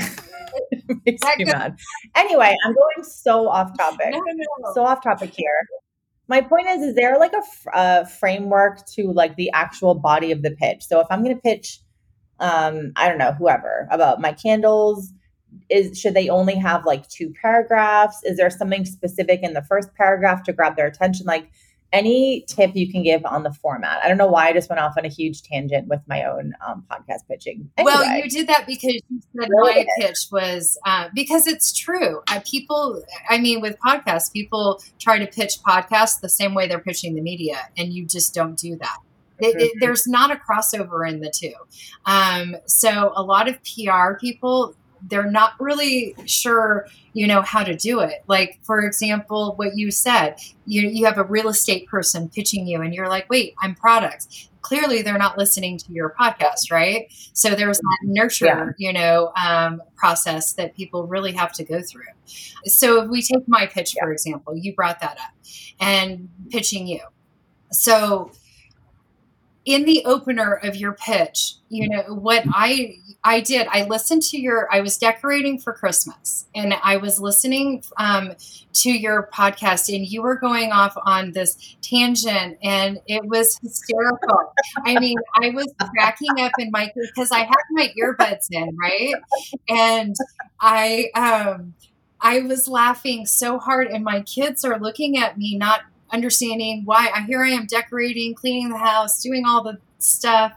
[0.71, 1.75] it makes me mad.
[2.15, 4.11] Anyway, I'm going so off topic.
[4.11, 4.73] no, no.
[4.73, 5.67] So off topic here.
[6.27, 10.31] My point is, is there like a, f- a framework to like the actual body
[10.31, 10.83] of the pitch?
[10.83, 11.79] So if I'm going to pitch,
[12.39, 15.11] um, I don't know, whoever about my candles,
[15.69, 18.21] is should they only have like two paragraphs?
[18.23, 21.25] Is there something specific in the first paragraph to grab their attention?
[21.25, 21.49] Like
[21.93, 24.03] any tip you can give on the format?
[24.03, 26.53] I don't know why I just went off on a huge tangent with my own
[26.65, 27.69] um, podcast pitching.
[27.77, 32.21] Well, you did that because you said Really my pitch was uh, because it's true.
[32.27, 36.79] Uh, people, I mean, with podcasts, people try to pitch podcasts the same way they're
[36.79, 38.97] pitching the media, and you just don't do that.
[39.39, 39.79] It, it, Mhm.
[39.81, 41.53] there's not a crossover in the two.
[42.05, 44.75] Um, so a lot of PR people,
[45.07, 48.23] they're not really sure, you know, how to do it.
[48.27, 52.81] Like, for example, what you said, you, you have a real estate person pitching you,
[52.81, 54.49] and you're like, wait, I'm products.
[54.61, 57.05] Clearly, they're not listening to your podcast, right?
[57.33, 58.71] So there's that nurture, Yeah.
[58.77, 62.03] you know, um, process that people really have to go through.
[62.65, 65.33] So if we take my pitch, for example, you brought that up
[65.79, 67.01] and pitching you.
[67.71, 68.31] So
[69.65, 74.39] in the opener of your pitch, you know, what I I did, I listened to
[74.39, 78.33] your I was decorating for Christmas and I was listening um,
[78.73, 84.53] to your podcast and you were going off on this tangent and it was hysterical.
[84.85, 89.15] I mean, I was cracking up in my because I had my earbuds in, right?
[89.67, 90.15] And
[90.61, 91.73] I um
[92.21, 95.81] I was laughing so hard and my kids are looking at me not
[96.15, 100.53] understanding why I here I am decorating, cleaning the house, doing all the stuff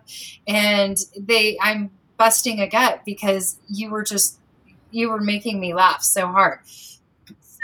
[0.46, 4.38] and they I'm busting a gut because you were just
[4.90, 6.60] you were making me laugh so hard.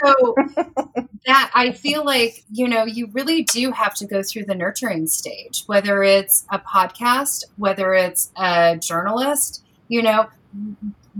[0.03, 0.35] So
[1.25, 5.07] that I feel like, you know, you really do have to go through the nurturing
[5.07, 10.27] stage, whether it's a podcast, whether it's a journalist, you know,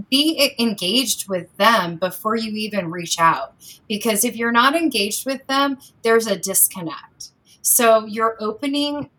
[0.09, 3.55] be engaged with them before you even reach out.
[3.87, 7.31] Because if you're not engaged with them, there's a disconnect.
[7.61, 9.09] So your opening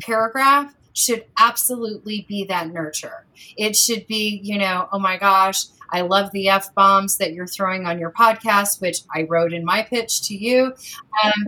[0.00, 3.24] paragraph should absolutely be that nurture.
[3.56, 7.46] It should be, you know, oh my gosh, I love the F bombs that you're
[7.46, 10.74] throwing on your podcast, which I wrote in my pitch to you.
[11.24, 11.46] Um,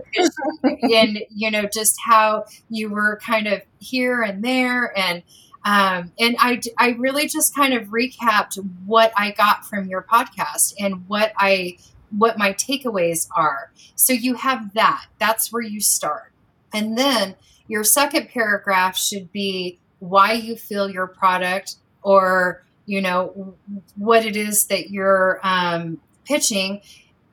[0.63, 4.97] and, you know, just how you were kind of here and there.
[4.97, 5.21] And,
[5.63, 8.55] um, and I, I really just kind of recapped
[8.85, 11.77] what I got from your podcast and what I,
[12.17, 13.71] what my takeaways are.
[13.95, 15.05] So you have that.
[15.19, 16.31] That's where you start.
[16.73, 17.35] And then
[17.67, 23.55] your second paragraph should be why you feel your product or you know
[23.95, 26.81] what it is that you're um, pitching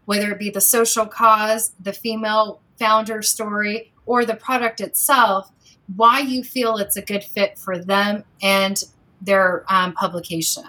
[0.05, 5.51] whether it be the social cause the female founder story or the product itself
[5.97, 8.84] why you feel it's a good fit for them and
[9.20, 10.64] their um, publication.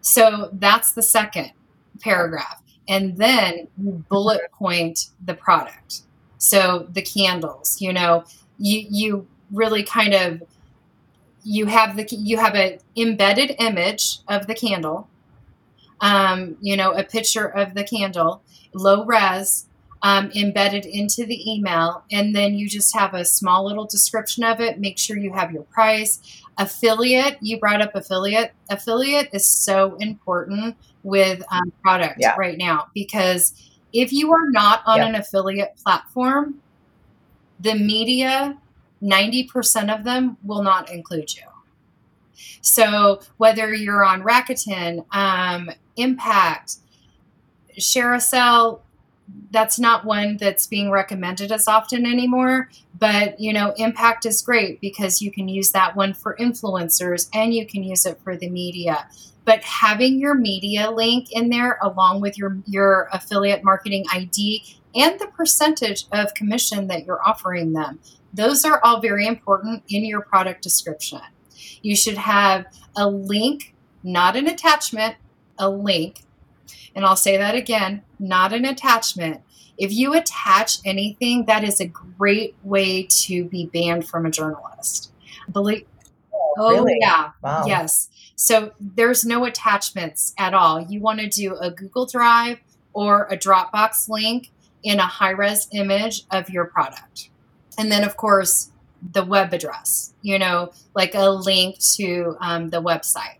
[0.00, 1.52] So that's the second
[2.00, 2.62] paragraph.
[2.88, 6.02] And then you bullet point the product.
[6.38, 8.24] So the candles you know
[8.58, 10.42] you you really kind of
[11.42, 15.08] you have the you have an embedded image of the candle
[16.00, 18.42] um, you know a picture of the candle
[18.74, 19.66] low res
[20.02, 22.04] um, embedded into the email.
[22.10, 24.78] And then you just have a small little description of it.
[24.78, 26.20] Make sure you have your price.
[26.58, 28.52] Affiliate you brought up affiliate.
[28.70, 32.34] Affiliate is so important with um, product yeah.
[32.36, 33.54] right now because
[33.92, 36.60] if you are not on an affiliate platform
[37.60, 38.58] the media
[39.02, 41.42] 90% of them will not include you.
[42.60, 46.76] So whether you're on Rakuten, um, Impact,
[47.78, 48.80] ShareASale,
[49.50, 52.70] that's not one that's being recommended as often anymore.
[52.98, 57.54] But you know, Impact is great because you can use that one for influencers and
[57.54, 59.08] you can use it for the media.
[59.44, 64.64] But having your media link in there along with your your affiliate marketing ID
[64.94, 68.00] and the percentage of commission that you're offering them,
[68.32, 71.20] those are all very important in your product description.
[71.82, 72.66] You should have
[72.96, 75.16] a link, not an attachment,
[75.58, 76.22] a link.
[76.96, 79.42] And I'll say that again not an attachment.
[79.78, 85.12] If you attach anything, that is a great way to be banned from a journalist.
[85.52, 85.86] Believe.
[86.58, 86.96] Oh, really?
[87.00, 87.32] yeah.
[87.42, 87.64] Wow.
[87.66, 88.08] Yes.
[88.36, 90.80] So there's no attachments at all.
[90.80, 92.58] You want to do a Google Drive
[92.94, 94.50] or a Dropbox link
[94.82, 97.28] in a high res image of your product.
[97.76, 98.70] And then, of course,
[99.12, 103.36] the web address, you know, like a link to um, the website.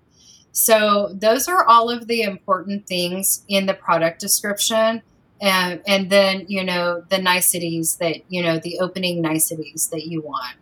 [0.57, 5.03] So those are all of the important things in the product description.
[5.39, 10.23] And, and then, you know, the niceties that, you know, the opening niceties that you
[10.23, 10.57] want.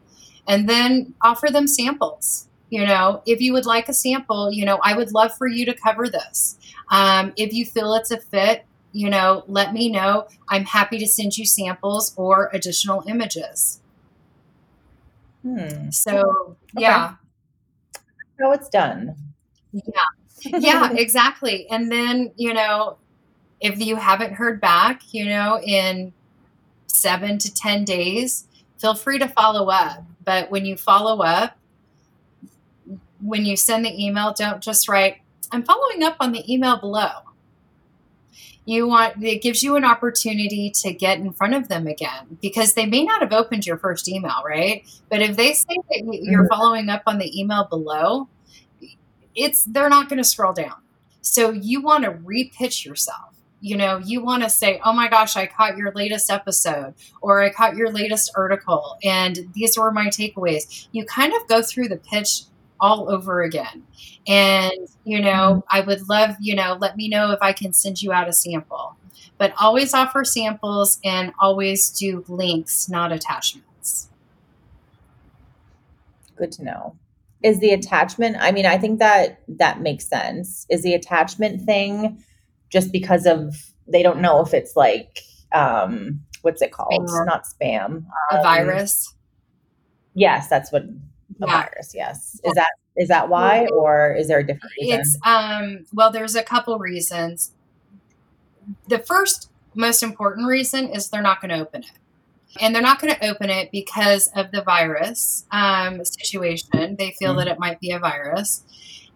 [0.48, 2.48] And then offer them samples.
[2.70, 5.64] You know, if you would like a sample, you know, I would love for you
[5.66, 6.58] to cover this.
[6.90, 10.26] Um, if you feel it's a fit, you know, let me know.
[10.48, 13.80] I'm happy to send you samples or additional images.
[15.44, 15.90] Hmm.
[15.90, 16.82] So, okay.
[16.82, 17.14] yeah.
[18.40, 19.33] How it's done.
[19.74, 20.58] Yeah.
[20.58, 21.68] Yeah, exactly.
[21.70, 22.96] And then, you know,
[23.60, 26.12] if you haven't heard back, you know, in
[26.86, 28.46] seven to 10 days,
[28.78, 30.04] feel free to follow up.
[30.24, 31.56] But when you follow up,
[33.20, 35.18] when you send the email, don't just write,
[35.50, 37.24] I'm following up on the email below
[38.66, 42.74] you want it gives you an opportunity to get in front of them again because
[42.74, 46.42] they may not have opened your first email right but if they say that you're
[46.42, 46.48] mm-hmm.
[46.48, 48.28] following up on the email below
[49.34, 50.76] it's they're not going to scroll down
[51.20, 55.36] so you want to repitch yourself you know you want to say oh my gosh
[55.36, 60.06] i caught your latest episode or i caught your latest article and these were my
[60.06, 62.42] takeaways you kind of go through the pitch
[62.80, 63.86] all over again.
[64.26, 64.72] And,
[65.04, 65.76] you know, mm-hmm.
[65.76, 68.32] I would love, you know, let me know if I can send you out a
[68.32, 68.96] sample.
[69.38, 74.08] But always offer samples and always do links, not attachments.
[76.36, 76.96] Good to know.
[77.44, 80.66] Is the attachment, I mean, I think that that makes sense.
[80.70, 82.24] Is the attachment thing
[82.70, 83.54] just because of
[83.86, 85.20] they don't know if it's like
[85.52, 87.08] um what's it called?
[87.08, 87.26] Spam.
[87.26, 88.06] Not spam.
[88.32, 89.14] A um, virus.
[90.14, 90.88] Yes, that's what a
[91.38, 91.62] yeah.
[91.62, 91.92] virus.
[91.94, 92.40] Yes.
[92.44, 95.00] Is that is that why, or is there a different reason?
[95.00, 95.86] It's um.
[95.92, 97.52] Well, there's a couple reasons.
[98.88, 101.90] The first most important reason is they're not going to open it.
[102.60, 106.96] And they're not going to open it because of the virus um, situation.
[106.96, 107.38] They feel mm-hmm.
[107.38, 108.62] that it might be a virus.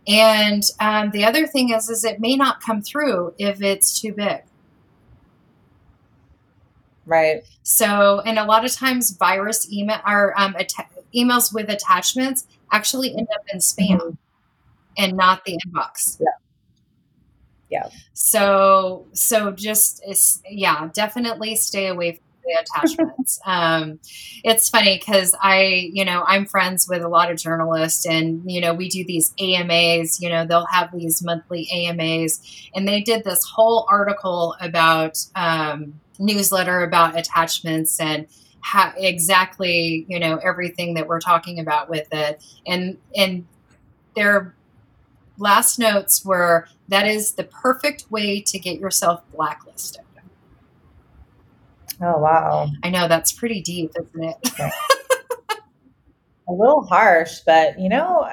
[0.07, 4.13] And um, the other thing is, is it may not come through if it's too
[4.13, 4.43] big.
[7.07, 7.43] Right.
[7.63, 13.17] So, and a lot of times, virus email or um, att- emails with attachments actually
[13.17, 14.11] end up in spam mm-hmm.
[14.97, 16.21] and not the inbox.
[16.21, 16.27] Yeah.
[17.71, 17.89] Yeah.
[18.15, 20.03] So so just
[20.49, 22.21] yeah, definitely stay away
[22.61, 23.41] attachments.
[23.47, 23.99] um,
[24.45, 28.61] it's funny because I, you know, I'm friends with a lot of journalists, and you
[28.61, 30.21] know, we do these AMAs.
[30.21, 36.01] You know, they'll have these monthly AMAs, and they did this whole article about um,
[36.19, 38.27] newsletter about attachments and
[38.61, 43.47] how exactly you know everything that we're talking about with it, and and
[44.15, 44.55] their
[45.39, 50.03] last notes were that is the perfect way to get yourself blacklisted.
[52.01, 52.71] Oh wow!
[52.83, 54.73] I know that's pretty deep, isn't it?
[56.49, 58.29] a little harsh, but you know,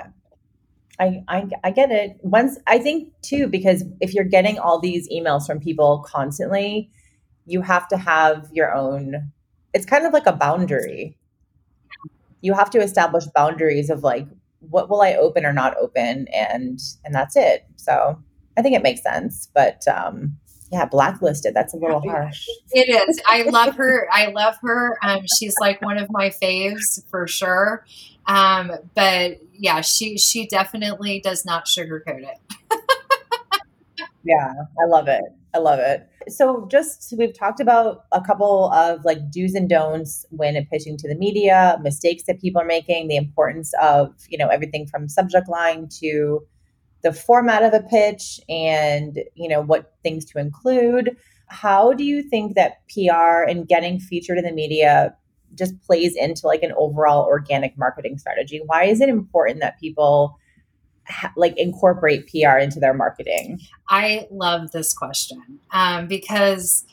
[1.00, 2.18] I, I I get it.
[2.22, 6.90] Once I think too, because if you're getting all these emails from people constantly,
[7.46, 9.32] you have to have your own.
[9.74, 11.18] It's kind of like a boundary.
[12.42, 14.28] You have to establish boundaries of like
[14.60, 17.66] what will I open or not open, and and that's it.
[17.76, 18.22] So
[18.58, 20.38] I think it makes sense, but um,
[20.76, 21.54] yeah, blacklisted.
[21.54, 22.46] That's a little harsh.
[22.72, 23.22] It is.
[23.26, 24.10] I love her.
[24.12, 24.98] I love her.
[25.02, 27.86] Um, she's like one of my faves for sure.
[28.28, 32.58] Um, but yeah, she she definitely does not sugarcoat it.
[34.26, 34.54] yeah,
[34.84, 35.24] I love it.
[35.54, 36.10] I love it.
[36.28, 41.08] So just we've talked about a couple of like do's and don'ts when pitching to
[41.08, 45.48] the media, mistakes that people are making, the importance of, you know, everything from subject
[45.48, 46.46] line to
[47.06, 51.16] the format of a pitch and you know what things to include.
[51.48, 55.16] How do you think that pr and getting featured in the media
[55.54, 58.60] just plays into like an overall organic marketing strategy?
[58.66, 60.40] Why is it important that people
[61.08, 63.60] ha- like incorporate pr into their marketing?
[63.88, 66.86] I love this question um, because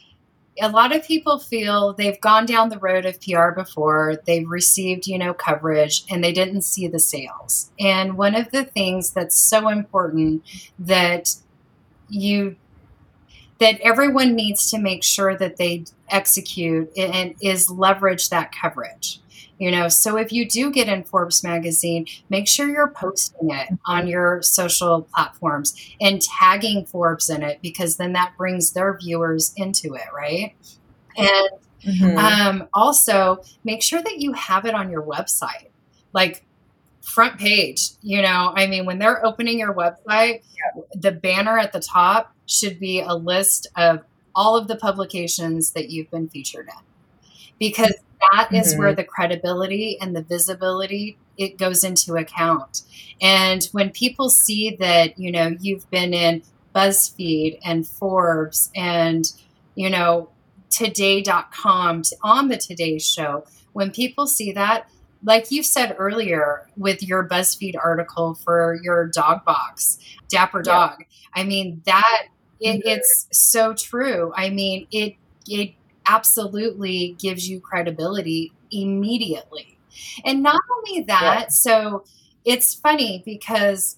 [0.60, 5.06] a lot of people feel they've gone down the road of PR before, they've received,
[5.06, 7.70] you know, coverage and they didn't see the sales.
[7.80, 10.42] And one of the things that's so important
[10.78, 11.34] that
[12.08, 12.56] you
[13.58, 19.20] that everyone needs to make sure that they execute and is leverage that coverage
[19.58, 23.68] you know so if you do get in forbes magazine make sure you're posting it
[23.86, 29.52] on your social platforms and tagging forbes in it because then that brings their viewers
[29.56, 30.54] into it right
[31.16, 31.50] and
[31.84, 32.18] mm-hmm.
[32.18, 35.68] um, also make sure that you have it on your website
[36.12, 36.44] like
[37.02, 40.82] front page you know i mean when they're opening your website yeah.
[40.94, 44.00] the banner at the top should be a list of
[44.34, 46.91] all of the publications that you've been featured in
[47.58, 47.94] because
[48.32, 48.56] that mm-hmm.
[48.56, 52.82] is where the credibility and the visibility it goes into account.
[53.20, 56.42] And when people see that, you know, you've been in
[56.74, 59.30] BuzzFeed and Forbes and,
[59.74, 60.28] you know,
[60.70, 64.88] today.com on the Today show, when people see that,
[65.24, 69.98] like you said earlier with your BuzzFeed article for your dog box,
[70.28, 71.06] Dapper Dog, yeah.
[71.34, 72.26] I mean, that
[72.60, 72.88] it, mm-hmm.
[72.88, 74.32] it's so true.
[74.36, 75.14] I mean, it,
[75.46, 75.74] it
[76.06, 79.78] absolutely gives you credibility immediately.
[80.24, 81.48] And not only that, yeah.
[81.48, 82.04] so
[82.44, 83.96] it's funny because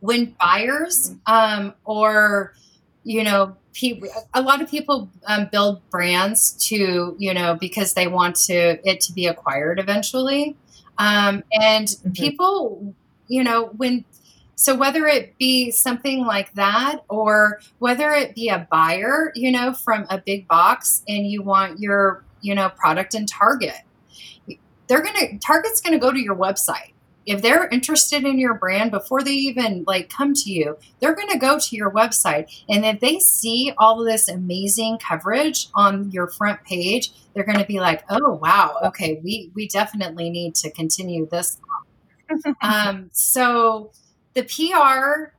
[0.00, 2.54] when buyers um, or
[3.04, 8.06] you know people, a lot of people um, build brands to you know because they
[8.06, 10.56] want to it to be acquired eventually
[10.98, 12.12] um, and mm-hmm.
[12.12, 12.94] people
[13.28, 14.04] you know when
[14.58, 19.72] so whether it be something like that or whether it be a buyer, you know,
[19.72, 23.82] from a big box and you want your, you know, product in Target,
[24.88, 26.92] they're going to Target's going to go to your website.
[27.24, 31.28] If they're interested in your brand before they even like come to you, they're going
[31.28, 36.10] to go to your website and if they see all of this amazing coverage on
[36.10, 38.78] your front page, they're going to be like, "Oh, wow.
[38.86, 41.58] Okay, we we definitely need to continue this."
[42.60, 43.92] um so
[44.34, 45.32] the PR,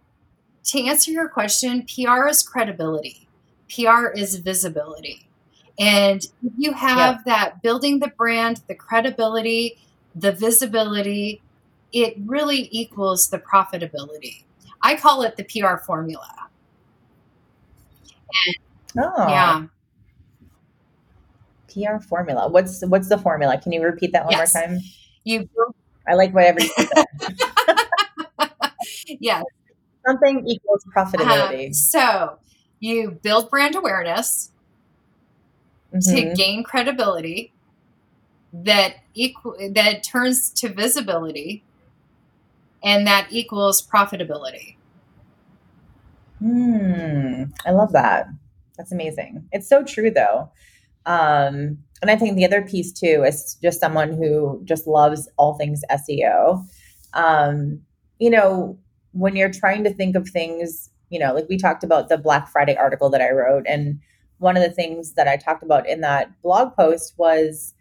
[0.65, 3.27] to answer your question, PR is credibility,
[3.73, 5.27] PR is visibility.
[5.79, 7.25] And if you have yep.
[7.25, 9.77] that building the brand, the credibility,
[10.13, 11.41] the visibility,
[11.93, 14.43] it really equals the profitability.
[14.81, 16.49] I call it the PR formula.
[18.45, 18.55] And,
[19.05, 19.27] oh.
[19.27, 19.65] Yeah.
[21.73, 22.49] PR formula.
[22.49, 23.59] What's what's the formula?
[23.61, 24.55] Can you repeat that one yes.
[24.55, 24.79] more time?
[25.23, 25.49] You
[26.07, 27.05] I like whatever you said.
[29.20, 29.43] Yes.
[30.05, 31.68] Something equals profitability.
[31.68, 32.39] Um, so
[32.80, 34.51] you build brand awareness
[35.93, 36.16] mm-hmm.
[36.16, 37.51] to gain credibility
[38.53, 41.64] that equal that turns to visibility
[42.84, 44.76] and that equals profitability.
[46.39, 47.43] Hmm.
[47.66, 48.28] I love that.
[48.78, 49.47] That's amazing.
[49.51, 50.49] It's so true though.
[51.05, 55.55] Um, and I think the other piece too is just someone who just loves all
[55.55, 56.66] things SEO.
[57.14, 57.82] Um,
[58.20, 58.78] you know,
[59.12, 62.47] when you're trying to think of things you know, like we talked about the Black
[62.47, 63.66] Friday article that I wrote.
[63.68, 63.99] And
[64.38, 67.74] one of the things that I talked about in that blog post was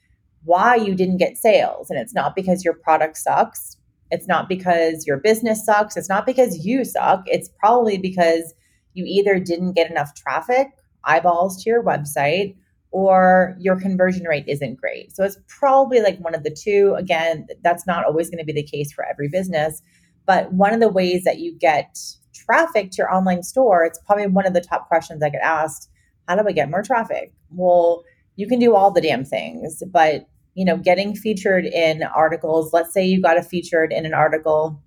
[0.45, 1.91] why you didn't get sales.
[1.91, 3.77] And it's not because your product sucks.
[4.11, 5.97] It's not because your business sucks.
[5.97, 7.23] It's not because you suck.
[7.27, 8.55] It's probably because
[8.95, 10.69] you either didn't get enough traffic,
[11.05, 12.57] eyeballs to your website,
[12.91, 15.15] or your conversion rate isn't great.
[15.15, 16.95] So it's probably like one of the two.
[16.97, 19.83] Again, that's not always going to be the case for every business.
[20.29, 21.99] But one of the ways that you get
[22.35, 25.89] traffic to your online store, it's probably one of the top questions I get asked.
[26.29, 27.33] How do I get more traffic?
[27.51, 28.05] Well,
[28.37, 32.93] you can do all the damn things, but you know, getting featured in articles, let's
[32.93, 34.83] say you got a featured in an article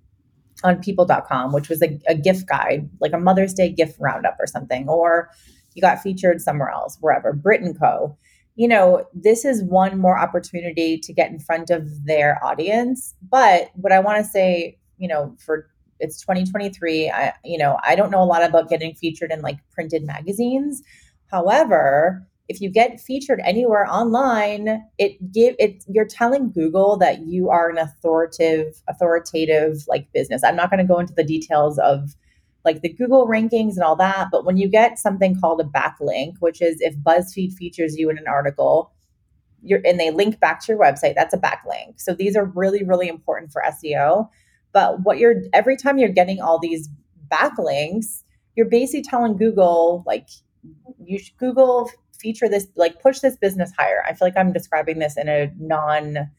[0.62, 4.46] on people.com, which was a, a gift guide, like a Mother's Day gift roundup or
[4.46, 5.28] something, or
[5.74, 8.16] you got featured somewhere else, wherever, Brit and Co.
[8.54, 13.14] You know, this is one more opportunity to get in front of their audience.
[13.28, 17.96] But what I want to say, you know, for it's 2023, I, you know, I
[17.96, 20.80] don't know a lot about getting featured in like printed magazines.
[21.26, 27.50] However, if you get featured anywhere online, it give it you're telling Google that you
[27.50, 30.44] are an authoritative authoritative like business.
[30.44, 32.14] I'm not going to go into the details of
[32.64, 34.28] like the Google rankings and all that.
[34.30, 38.18] But when you get something called a backlink, which is if BuzzFeed features you in
[38.18, 38.92] an article,
[39.62, 42.00] you're, and they link back to your website, that's a backlink.
[42.00, 44.28] So these are really, really important for SEO.
[44.72, 46.88] But what you're every time you're getting all these
[47.30, 48.22] backlinks,
[48.56, 50.28] you're basically telling Google, like,
[51.04, 54.02] you should Google feature this, like push this business higher.
[54.06, 56.30] I feel like I'm describing this in a non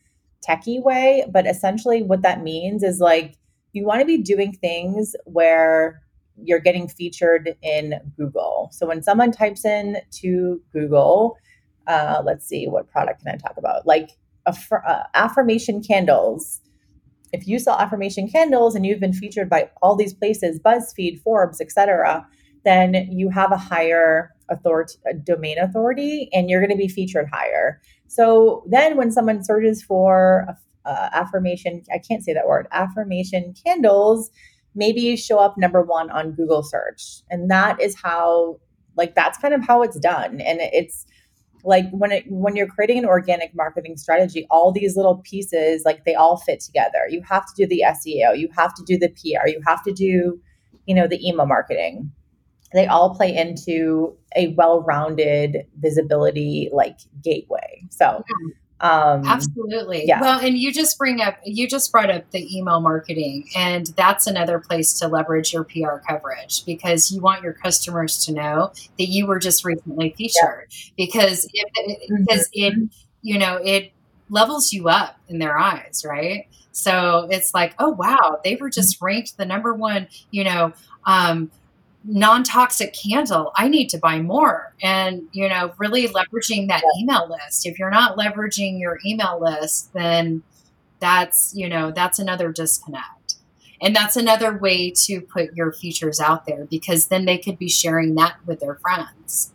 [0.47, 3.38] techie way, but essentially what that means is like
[3.73, 6.01] you want to be doing things where
[6.41, 8.69] you're getting featured in Google.
[8.71, 11.38] So when someone types in to Google,
[11.88, 13.86] uh, let's see, what product can I talk about?
[13.86, 14.11] Like
[14.45, 16.61] aff- uh, affirmation candles.
[17.34, 21.59] If you sell affirmation candles and you've been featured by all these places, BuzzFeed, Forbes,
[21.59, 22.25] etc.,
[22.63, 27.81] then you have a higher authority, domain authority, and you're going to be featured higher.
[28.07, 30.47] So then, when someone searches for
[30.86, 34.29] uh, affirmation, I can't say that word, affirmation candles,
[34.75, 37.21] maybe you show up number one on Google search.
[37.29, 38.59] And that is how,
[38.95, 40.41] like, that's kind of how it's done.
[40.41, 41.05] And it's
[41.64, 46.05] like when it when you're creating an organic marketing strategy, all these little pieces, like
[46.05, 47.07] they all fit together.
[47.09, 49.93] You have to do the SEO, you have to do the PR, you have to
[49.93, 50.39] do,
[50.86, 52.11] you know, the email marketing.
[52.74, 57.86] They all play into a well-rounded visibility like gateway.
[57.91, 58.24] So
[58.84, 60.03] um, Absolutely.
[60.05, 60.19] Yeah.
[60.19, 64.27] Well, and you just bring up, you just brought up the email marketing, and that's
[64.27, 69.05] another place to leverage your PR coverage because you want your customers to know that
[69.05, 70.67] you were just recently featured.
[70.69, 70.91] Yeah.
[70.97, 72.23] Because if it, mm-hmm.
[72.25, 72.73] because it,
[73.21, 73.93] you know, it
[74.29, 76.47] levels you up in their eyes, right?
[76.73, 80.73] So it's like, oh wow, they were just ranked the number one, you know,
[81.05, 81.51] um,
[82.06, 84.74] non-toxic candle i need to buy more.
[84.82, 87.66] And you know really leveraging that email list.
[87.66, 90.43] If you're not leveraging your email list then
[90.99, 93.36] that's you know that's another disconnect.
[93.82, 97.68] And that's another way to put your features out there because then they could be
[97.68, 99.51] sharing that with their friends.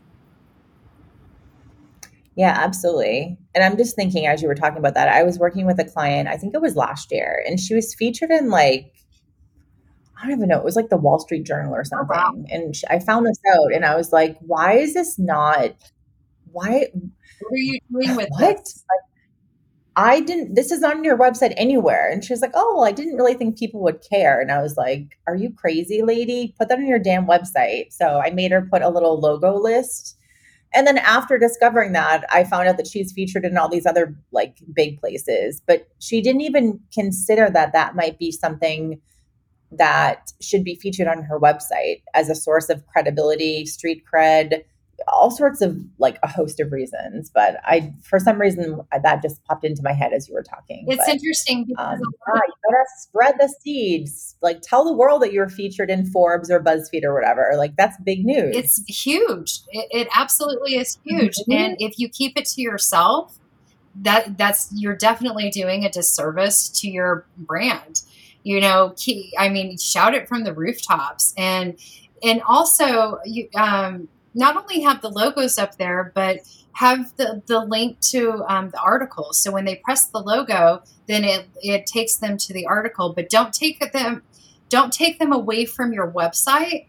[2.36, 3.36] Yeah absolutely.
[3.54, 5.84] And i'm just thinking as you were talking about that i was working with a
[5.84, 8.92] client i think it was last year and she was featured in like
[10.18, 10.58] I don't even know.
[10.58, 12.08] It was like the Wall Street Journal or something.
[12.10, 12.44] Oh, wow.
[12.50, 15.70] And she, I found this out and I was like, why is this not,
[16.50, 16.88] why?
[16.92, 18.56] What are you doing with what?
[18.56, 18.84] This?
[18.88, 19.04] Like,
[19.94, 22.08] I didn't, this is on your website anywhere.
[22.10, 24.40] And she was like, oh, well, I didn't really think people would care.
[24.40, 26.54] And I was like, are you crazy, lady?
[26.58, 27.92] Put that on your damn website.
[27.92, 30.16] So I made her put a little logo list.
[30.74, 34.14] And then after discovering that, I found out that she's featured in all these other
[34.32, 39.00] like big places, but she didn't even consider that that might be something
[39.72, 44.62] that should be featured on her website as a source of credibility, street cred,
[45.06, 47.30] all sorts of like a host of reasons.
[47.30, 50.84] But I, for some reason, that just popped into my head as you were talking.
[50.88, 54.36] It's but, interesting because um, yeah, you gotta spread the seeds.
[54.42, 57.52] Like tell the world that you're featured in Forbes or BuzzFeed or whatever.
[57.56, 58.56] Like that's big news.
[58.56, 59.60] It's huge.
[59.70, 61.34] It, it absolutely is huge.
[61.36, 61.52] Mm-hmm.
[61.52, 63.38] And if you keep it to yourself,
[64.02, 68.02] that that's you're definitely doing a disservice to your brand
[68.42, 68.94] you know
[69.38, 71.34] i mean shout it from the rooftops.
[71.36, 71.78] And
[72.22, 76.40] and also you um, not only have the logos up there but
[76.72, 79.32] have the, the link to um, the article.
[79.32, 83.12] So when they press the logo then it, it takes them to the article.
[83.14, 84.22] But don't take them
[84.68, 86.86] don't take them away from your website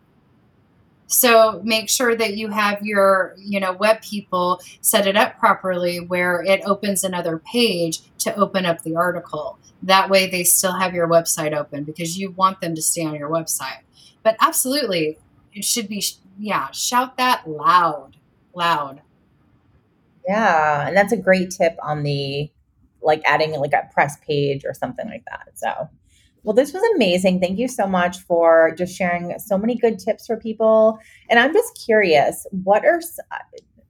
[1.10, 6.00] so make sure that you have your, you know, web people set it up properly
[6.00, 9.58] where it opens another page to open up the article.
[9.82, 13.16] That way they still have your website open because you want them to stay on
[13.16, 13.82] your website.
[14.22, 15.18] But absolutely,
[15.54, 16.04] it should be
[16.38, 18.16] yeah shout that loud
[18.56, 19.02] loud
[20.28, 22.50] yeah and that's a great tip on the
[23.02, 25.90] like adding like a press page or something like that so
[26.44, 27.40] well, this was amazing.
[27.40, 31.00] Thank you so much for just sharing so many good tips for people.
[31.30, 33.02] And I'm just curious, what are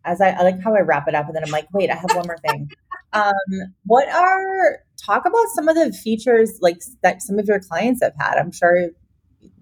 [0.06, 1.96] as I, I, like how I wrap it up, and then I'm like, wait, I
[1.96, 2.70] have one more thing.
[3.12, 8.04] Um, what are talk about some of the features like that some of your clients
[8.04, 8.38] have had?
[8.38, 8.90] I'm sure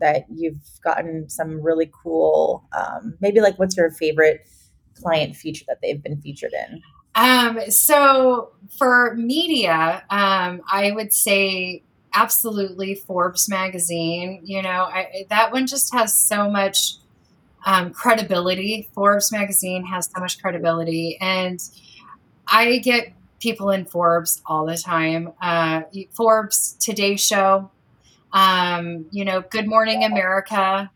[0.02, 2.68] that you've gotten some really cool.
[2.78, 4.42] Um, maybe like, what's your favorite
[5.02, 6.82] client feature that they've been featured in?
[7.16, 11.84] Um, so for media, um, I would say
[12.18, 14.42] absolutely Forbes magazine.
[14.44, 16.96] You know, I, that one just has so much
[17.66, 18.90] um, credibility.
[18.94, 21.60] Forbes magazine has so much credibility, and
[22.48, 25.34] I get people in Forbes all the time.
[25.42, 27.70] Uh, Forbes, Today Show,
[28.34, 30.90] um, you know, Good Morning America,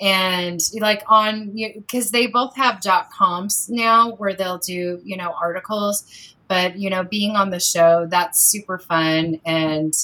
[0.00, 5.34] and like on because they both have dot coms now where they'll do you know
[5.38, 9.94] articles, but you know, being on the show that's super fun and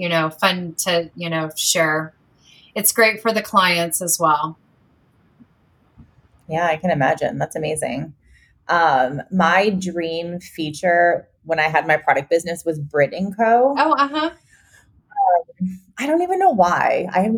[0.00, 2.14] you know fun to you know share.
[2.74, 4.58] It's great for the clients as well.
[6.48, 7.36] Yeah, I can imagine.
[7.38, 8.14] That's amazing.
[8.68, 13.74] Um, my dream feature when I had my product business was Brit and Co.
[13.78, 14.30] Oh, uh huh.
[15.60, 17.06] Um, I don't even know why.
[17.12, 17.32] I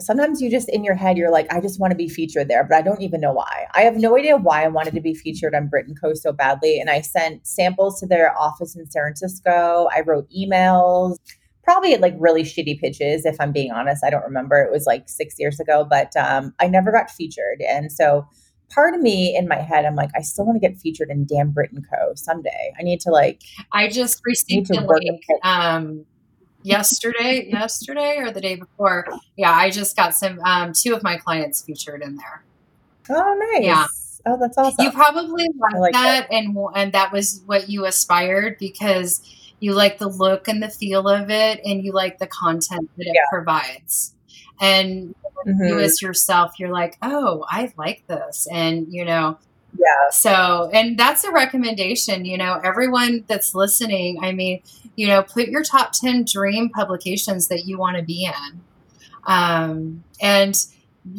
[0.00, 2.64] sometimes you just in your head you're like, I just want to be featured there,
[2.64, 3.66] but I don't even know why.
[3.74, 6.14] I have no idea why I wanted to be featured on Brit and Co.
[6.14, 9.88] so badly, and I sent samples to their office in San Francisco.
[9.94, 11.18] I wrote emails
[11.68, 15.08] probably like really shitty pitches if i'm being honest i don't remember it was like
[15.08, 18.26] six years ago but um, i never got featured and so
[18.70, 21.24] part of me in my head, I'm like, I still want to get featured in
[21.24, 22.12] Dan Brit and Co.
[22.14, 22.72] someday.
[22.78, 23.42] I need to like.
[23.72, 26.04] I just received a link um,
[26.62, 29.06] yesterday, yesterday or the day before.
[29.36, 32.44] Yeah, I just got some um, two of my clients featured in there.
[33.10, 33.64] Oh, nice.
[33.64, 33.86] Yeah.
[34.26, 34.84] Oh, that's awesome.
[34.84, 39.22] You probably like, like that, that, and and that was what you aspired because
[39.60, 43.06] you like the look and the feel of it, and you like the content that
[43.06, 43.20] it yeah.
[43.30, 44.14] provides.
[44.60, 45.14] And
[45.46, 45.64] mm-hmm.
[45.64, 48.46] you as yourself, you're like, oh, I like this.
[48.52, 49.38] And, you know,
[49.76, 50.10] yeah.
[50.10, 54.62] So, and that's a recommendation, you know, everyone that's listening, I mean,
[54.96, 58.60] you know, put your top 10 dream publications that you want to be in.
[59.24, 60.56] Um, and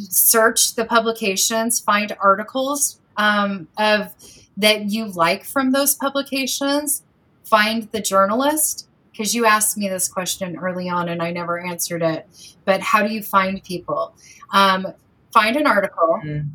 [0.10, 4.14] search the publications, find articles um, of
[4.58, 7.04] that you like from those publications,
[7.50, 12.02] find the journalist because you asked me this question early on and I never answered
[12.02, 12.56] it.
[12.64, 14.14] But how do you find people?
[14.54, 14.88] Um,
[15.34, 16.50] find an article, mm.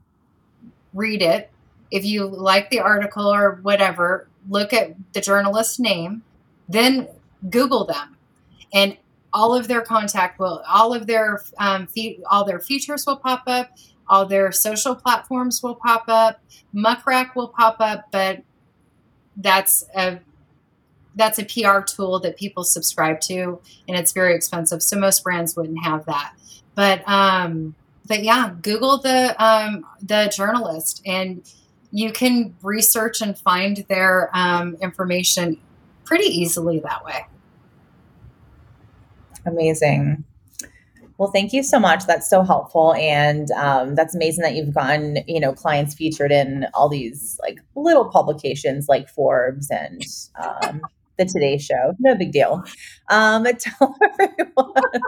[0.95, 1.51] read it.
[1.91, 6.23] If you like the article or whatever, look at the journalist's name,
[6.69, 7.09] then
[7.51, 8.17] Google them,
[8.73, 8.97] and
[9.33, 13.43] all of their contact will, all of their um, fe- all their features will pop
[13.47, 13.77] up,
[14.09, 16.41] all their social platforms will pop up,
[16.73, 18.43] Muck Rack will pop up, but
[19.37, 20.21] that's a
[21.17, 24.83] that's a PR tool that people subscribe to, and it's very expensive.
[24.83, 26.35] So most brands wouldn't have that.
[26.75, 27.75] But um,
[28.07, 31.43] but yeah, Google the um, the journalist, and
[31.93, 35.59] you can research and find their um, information
[36.05, 37.27] pretty easily that way.
[39.47, 40.25] Amazing.
[41.17, 42.07] Well, thank you so much.
[42.07, 46.67] That's so helpful, and um, that's amazing that you've gotten you know clients featured in
[46.75, 50.03] all these like little publications like Forbes and
[50.43, 50.83] um,
[51.17, 51.95] the Today Show.
[51.99, 52.65] No big deal.
[53.11, 55.03] Um, tell everyone,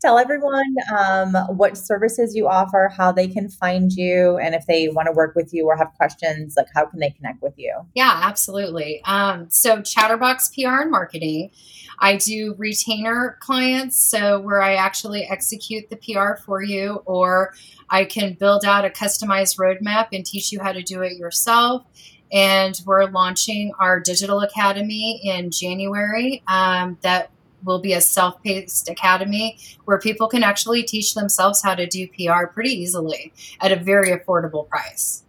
[0.00, 4.88] tell everyone um, what services you offer, how they can find you, and if they
[4.88, 7.74] want to work with you or have questions, like how can they connect with you?
[7.94, 9.02] Yeah, absolutely.
[9.04, 11.50] Um, so Chatterbox PR and Marketing.
[11.98, 17.52] I do retainer clients, so where I actually execute the PR for you, or
[17.90, 21.84] I can build out a customized roadmap and teach you how to do it yourself
[22.32, 26.42] and we're launching our digital academy in January.
[26.46, 27.30] Um, that
[27.64, 32.46] will be a self-paced academy where people can actually teach themselves how to do PR
[32.46, 35.24] pretty easily at a very affordable price.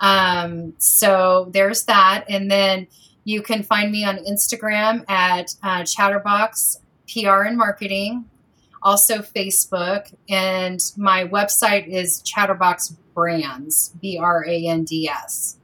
[0.00, 2.86] Um, so there's that, and then
[3.24, 6.80] you can find me on Instagram at uh, Chatterbox
[7.12, 8.24] PR and Marketing,
[8.82, 15.57] also Facebook, and my website is Chatterbox Brands, B R A N D S.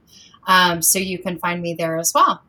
[0.47, 2.41] Um, so you can find me there as well.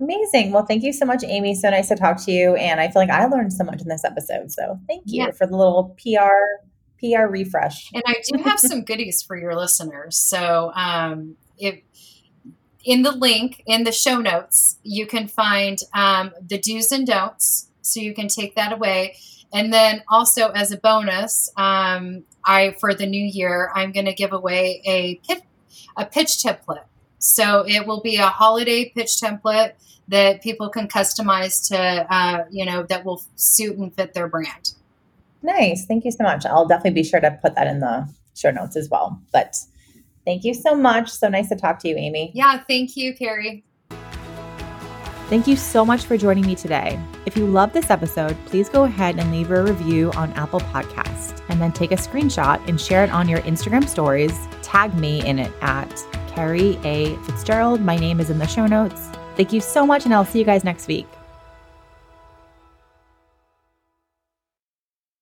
[0.00, 0.52] Amazing.
[0.52, 1.54] Well, thank you so much, Amy.
[1.54, 2.56] So nice to talk to you.
[2.56, 4.50] And I feel like I learned so much in this episode.
[4.50, 5.30] So thank you yeah.
[5.30, 6.64] for the little PR
[6.98, 7.90] PR refresh.
[7.92, 10.16] And I do have some goodies for your listeners.
[10.16, 11.80] So um, if
[12.84, 17.68] in the link in the show notes, you can find um, the do's and don'ts.
[17.82, 19.16] So you can take that away.
[19.52, 24.14] And then also as a bonus, um, I for the new year, I'm going to
[24.14, 25.42] give away a pitch,
[25.96, 26.84] a pitch template.
[27.18, 29.72] So it will be a holiday pitch template
[30.08, 31.78] that people can customize to,
[32.14, 34.74] uh, you know, that will suit and fit their brand.
[35.42, 35.86] Nice.
[35.86, 36.44] Thank you so much.
[36.46, 39.20] I'll definitely be sure to put that in the show notes as well.
[39.32, 39.56] But
[40.24, 41.10] thank you so much.
[41.10, 42.30] So nice to talk to you, Amy.
[42.34, 42.62] Yeah.
[42.66, 43.62] Thank you, Kerrie.
[45.28, 47.00] Thank you so much for joining me today.
[47.24, 51.42] If you love this episode, please go ahead and leave a review on Apple Podcast
[51.48, 54.38] and then take a screenshot and share it on your Instagram stories.
[54.74, 55.88] Tag me in it at
[56.34, 57.14] Kerrie A.
[57.26, 57.80] Fitzgerald.
[57.80, 59.08] My name is in the show notes.
[59.36, 61.06] Thank you so much, and I'll see you guys next week.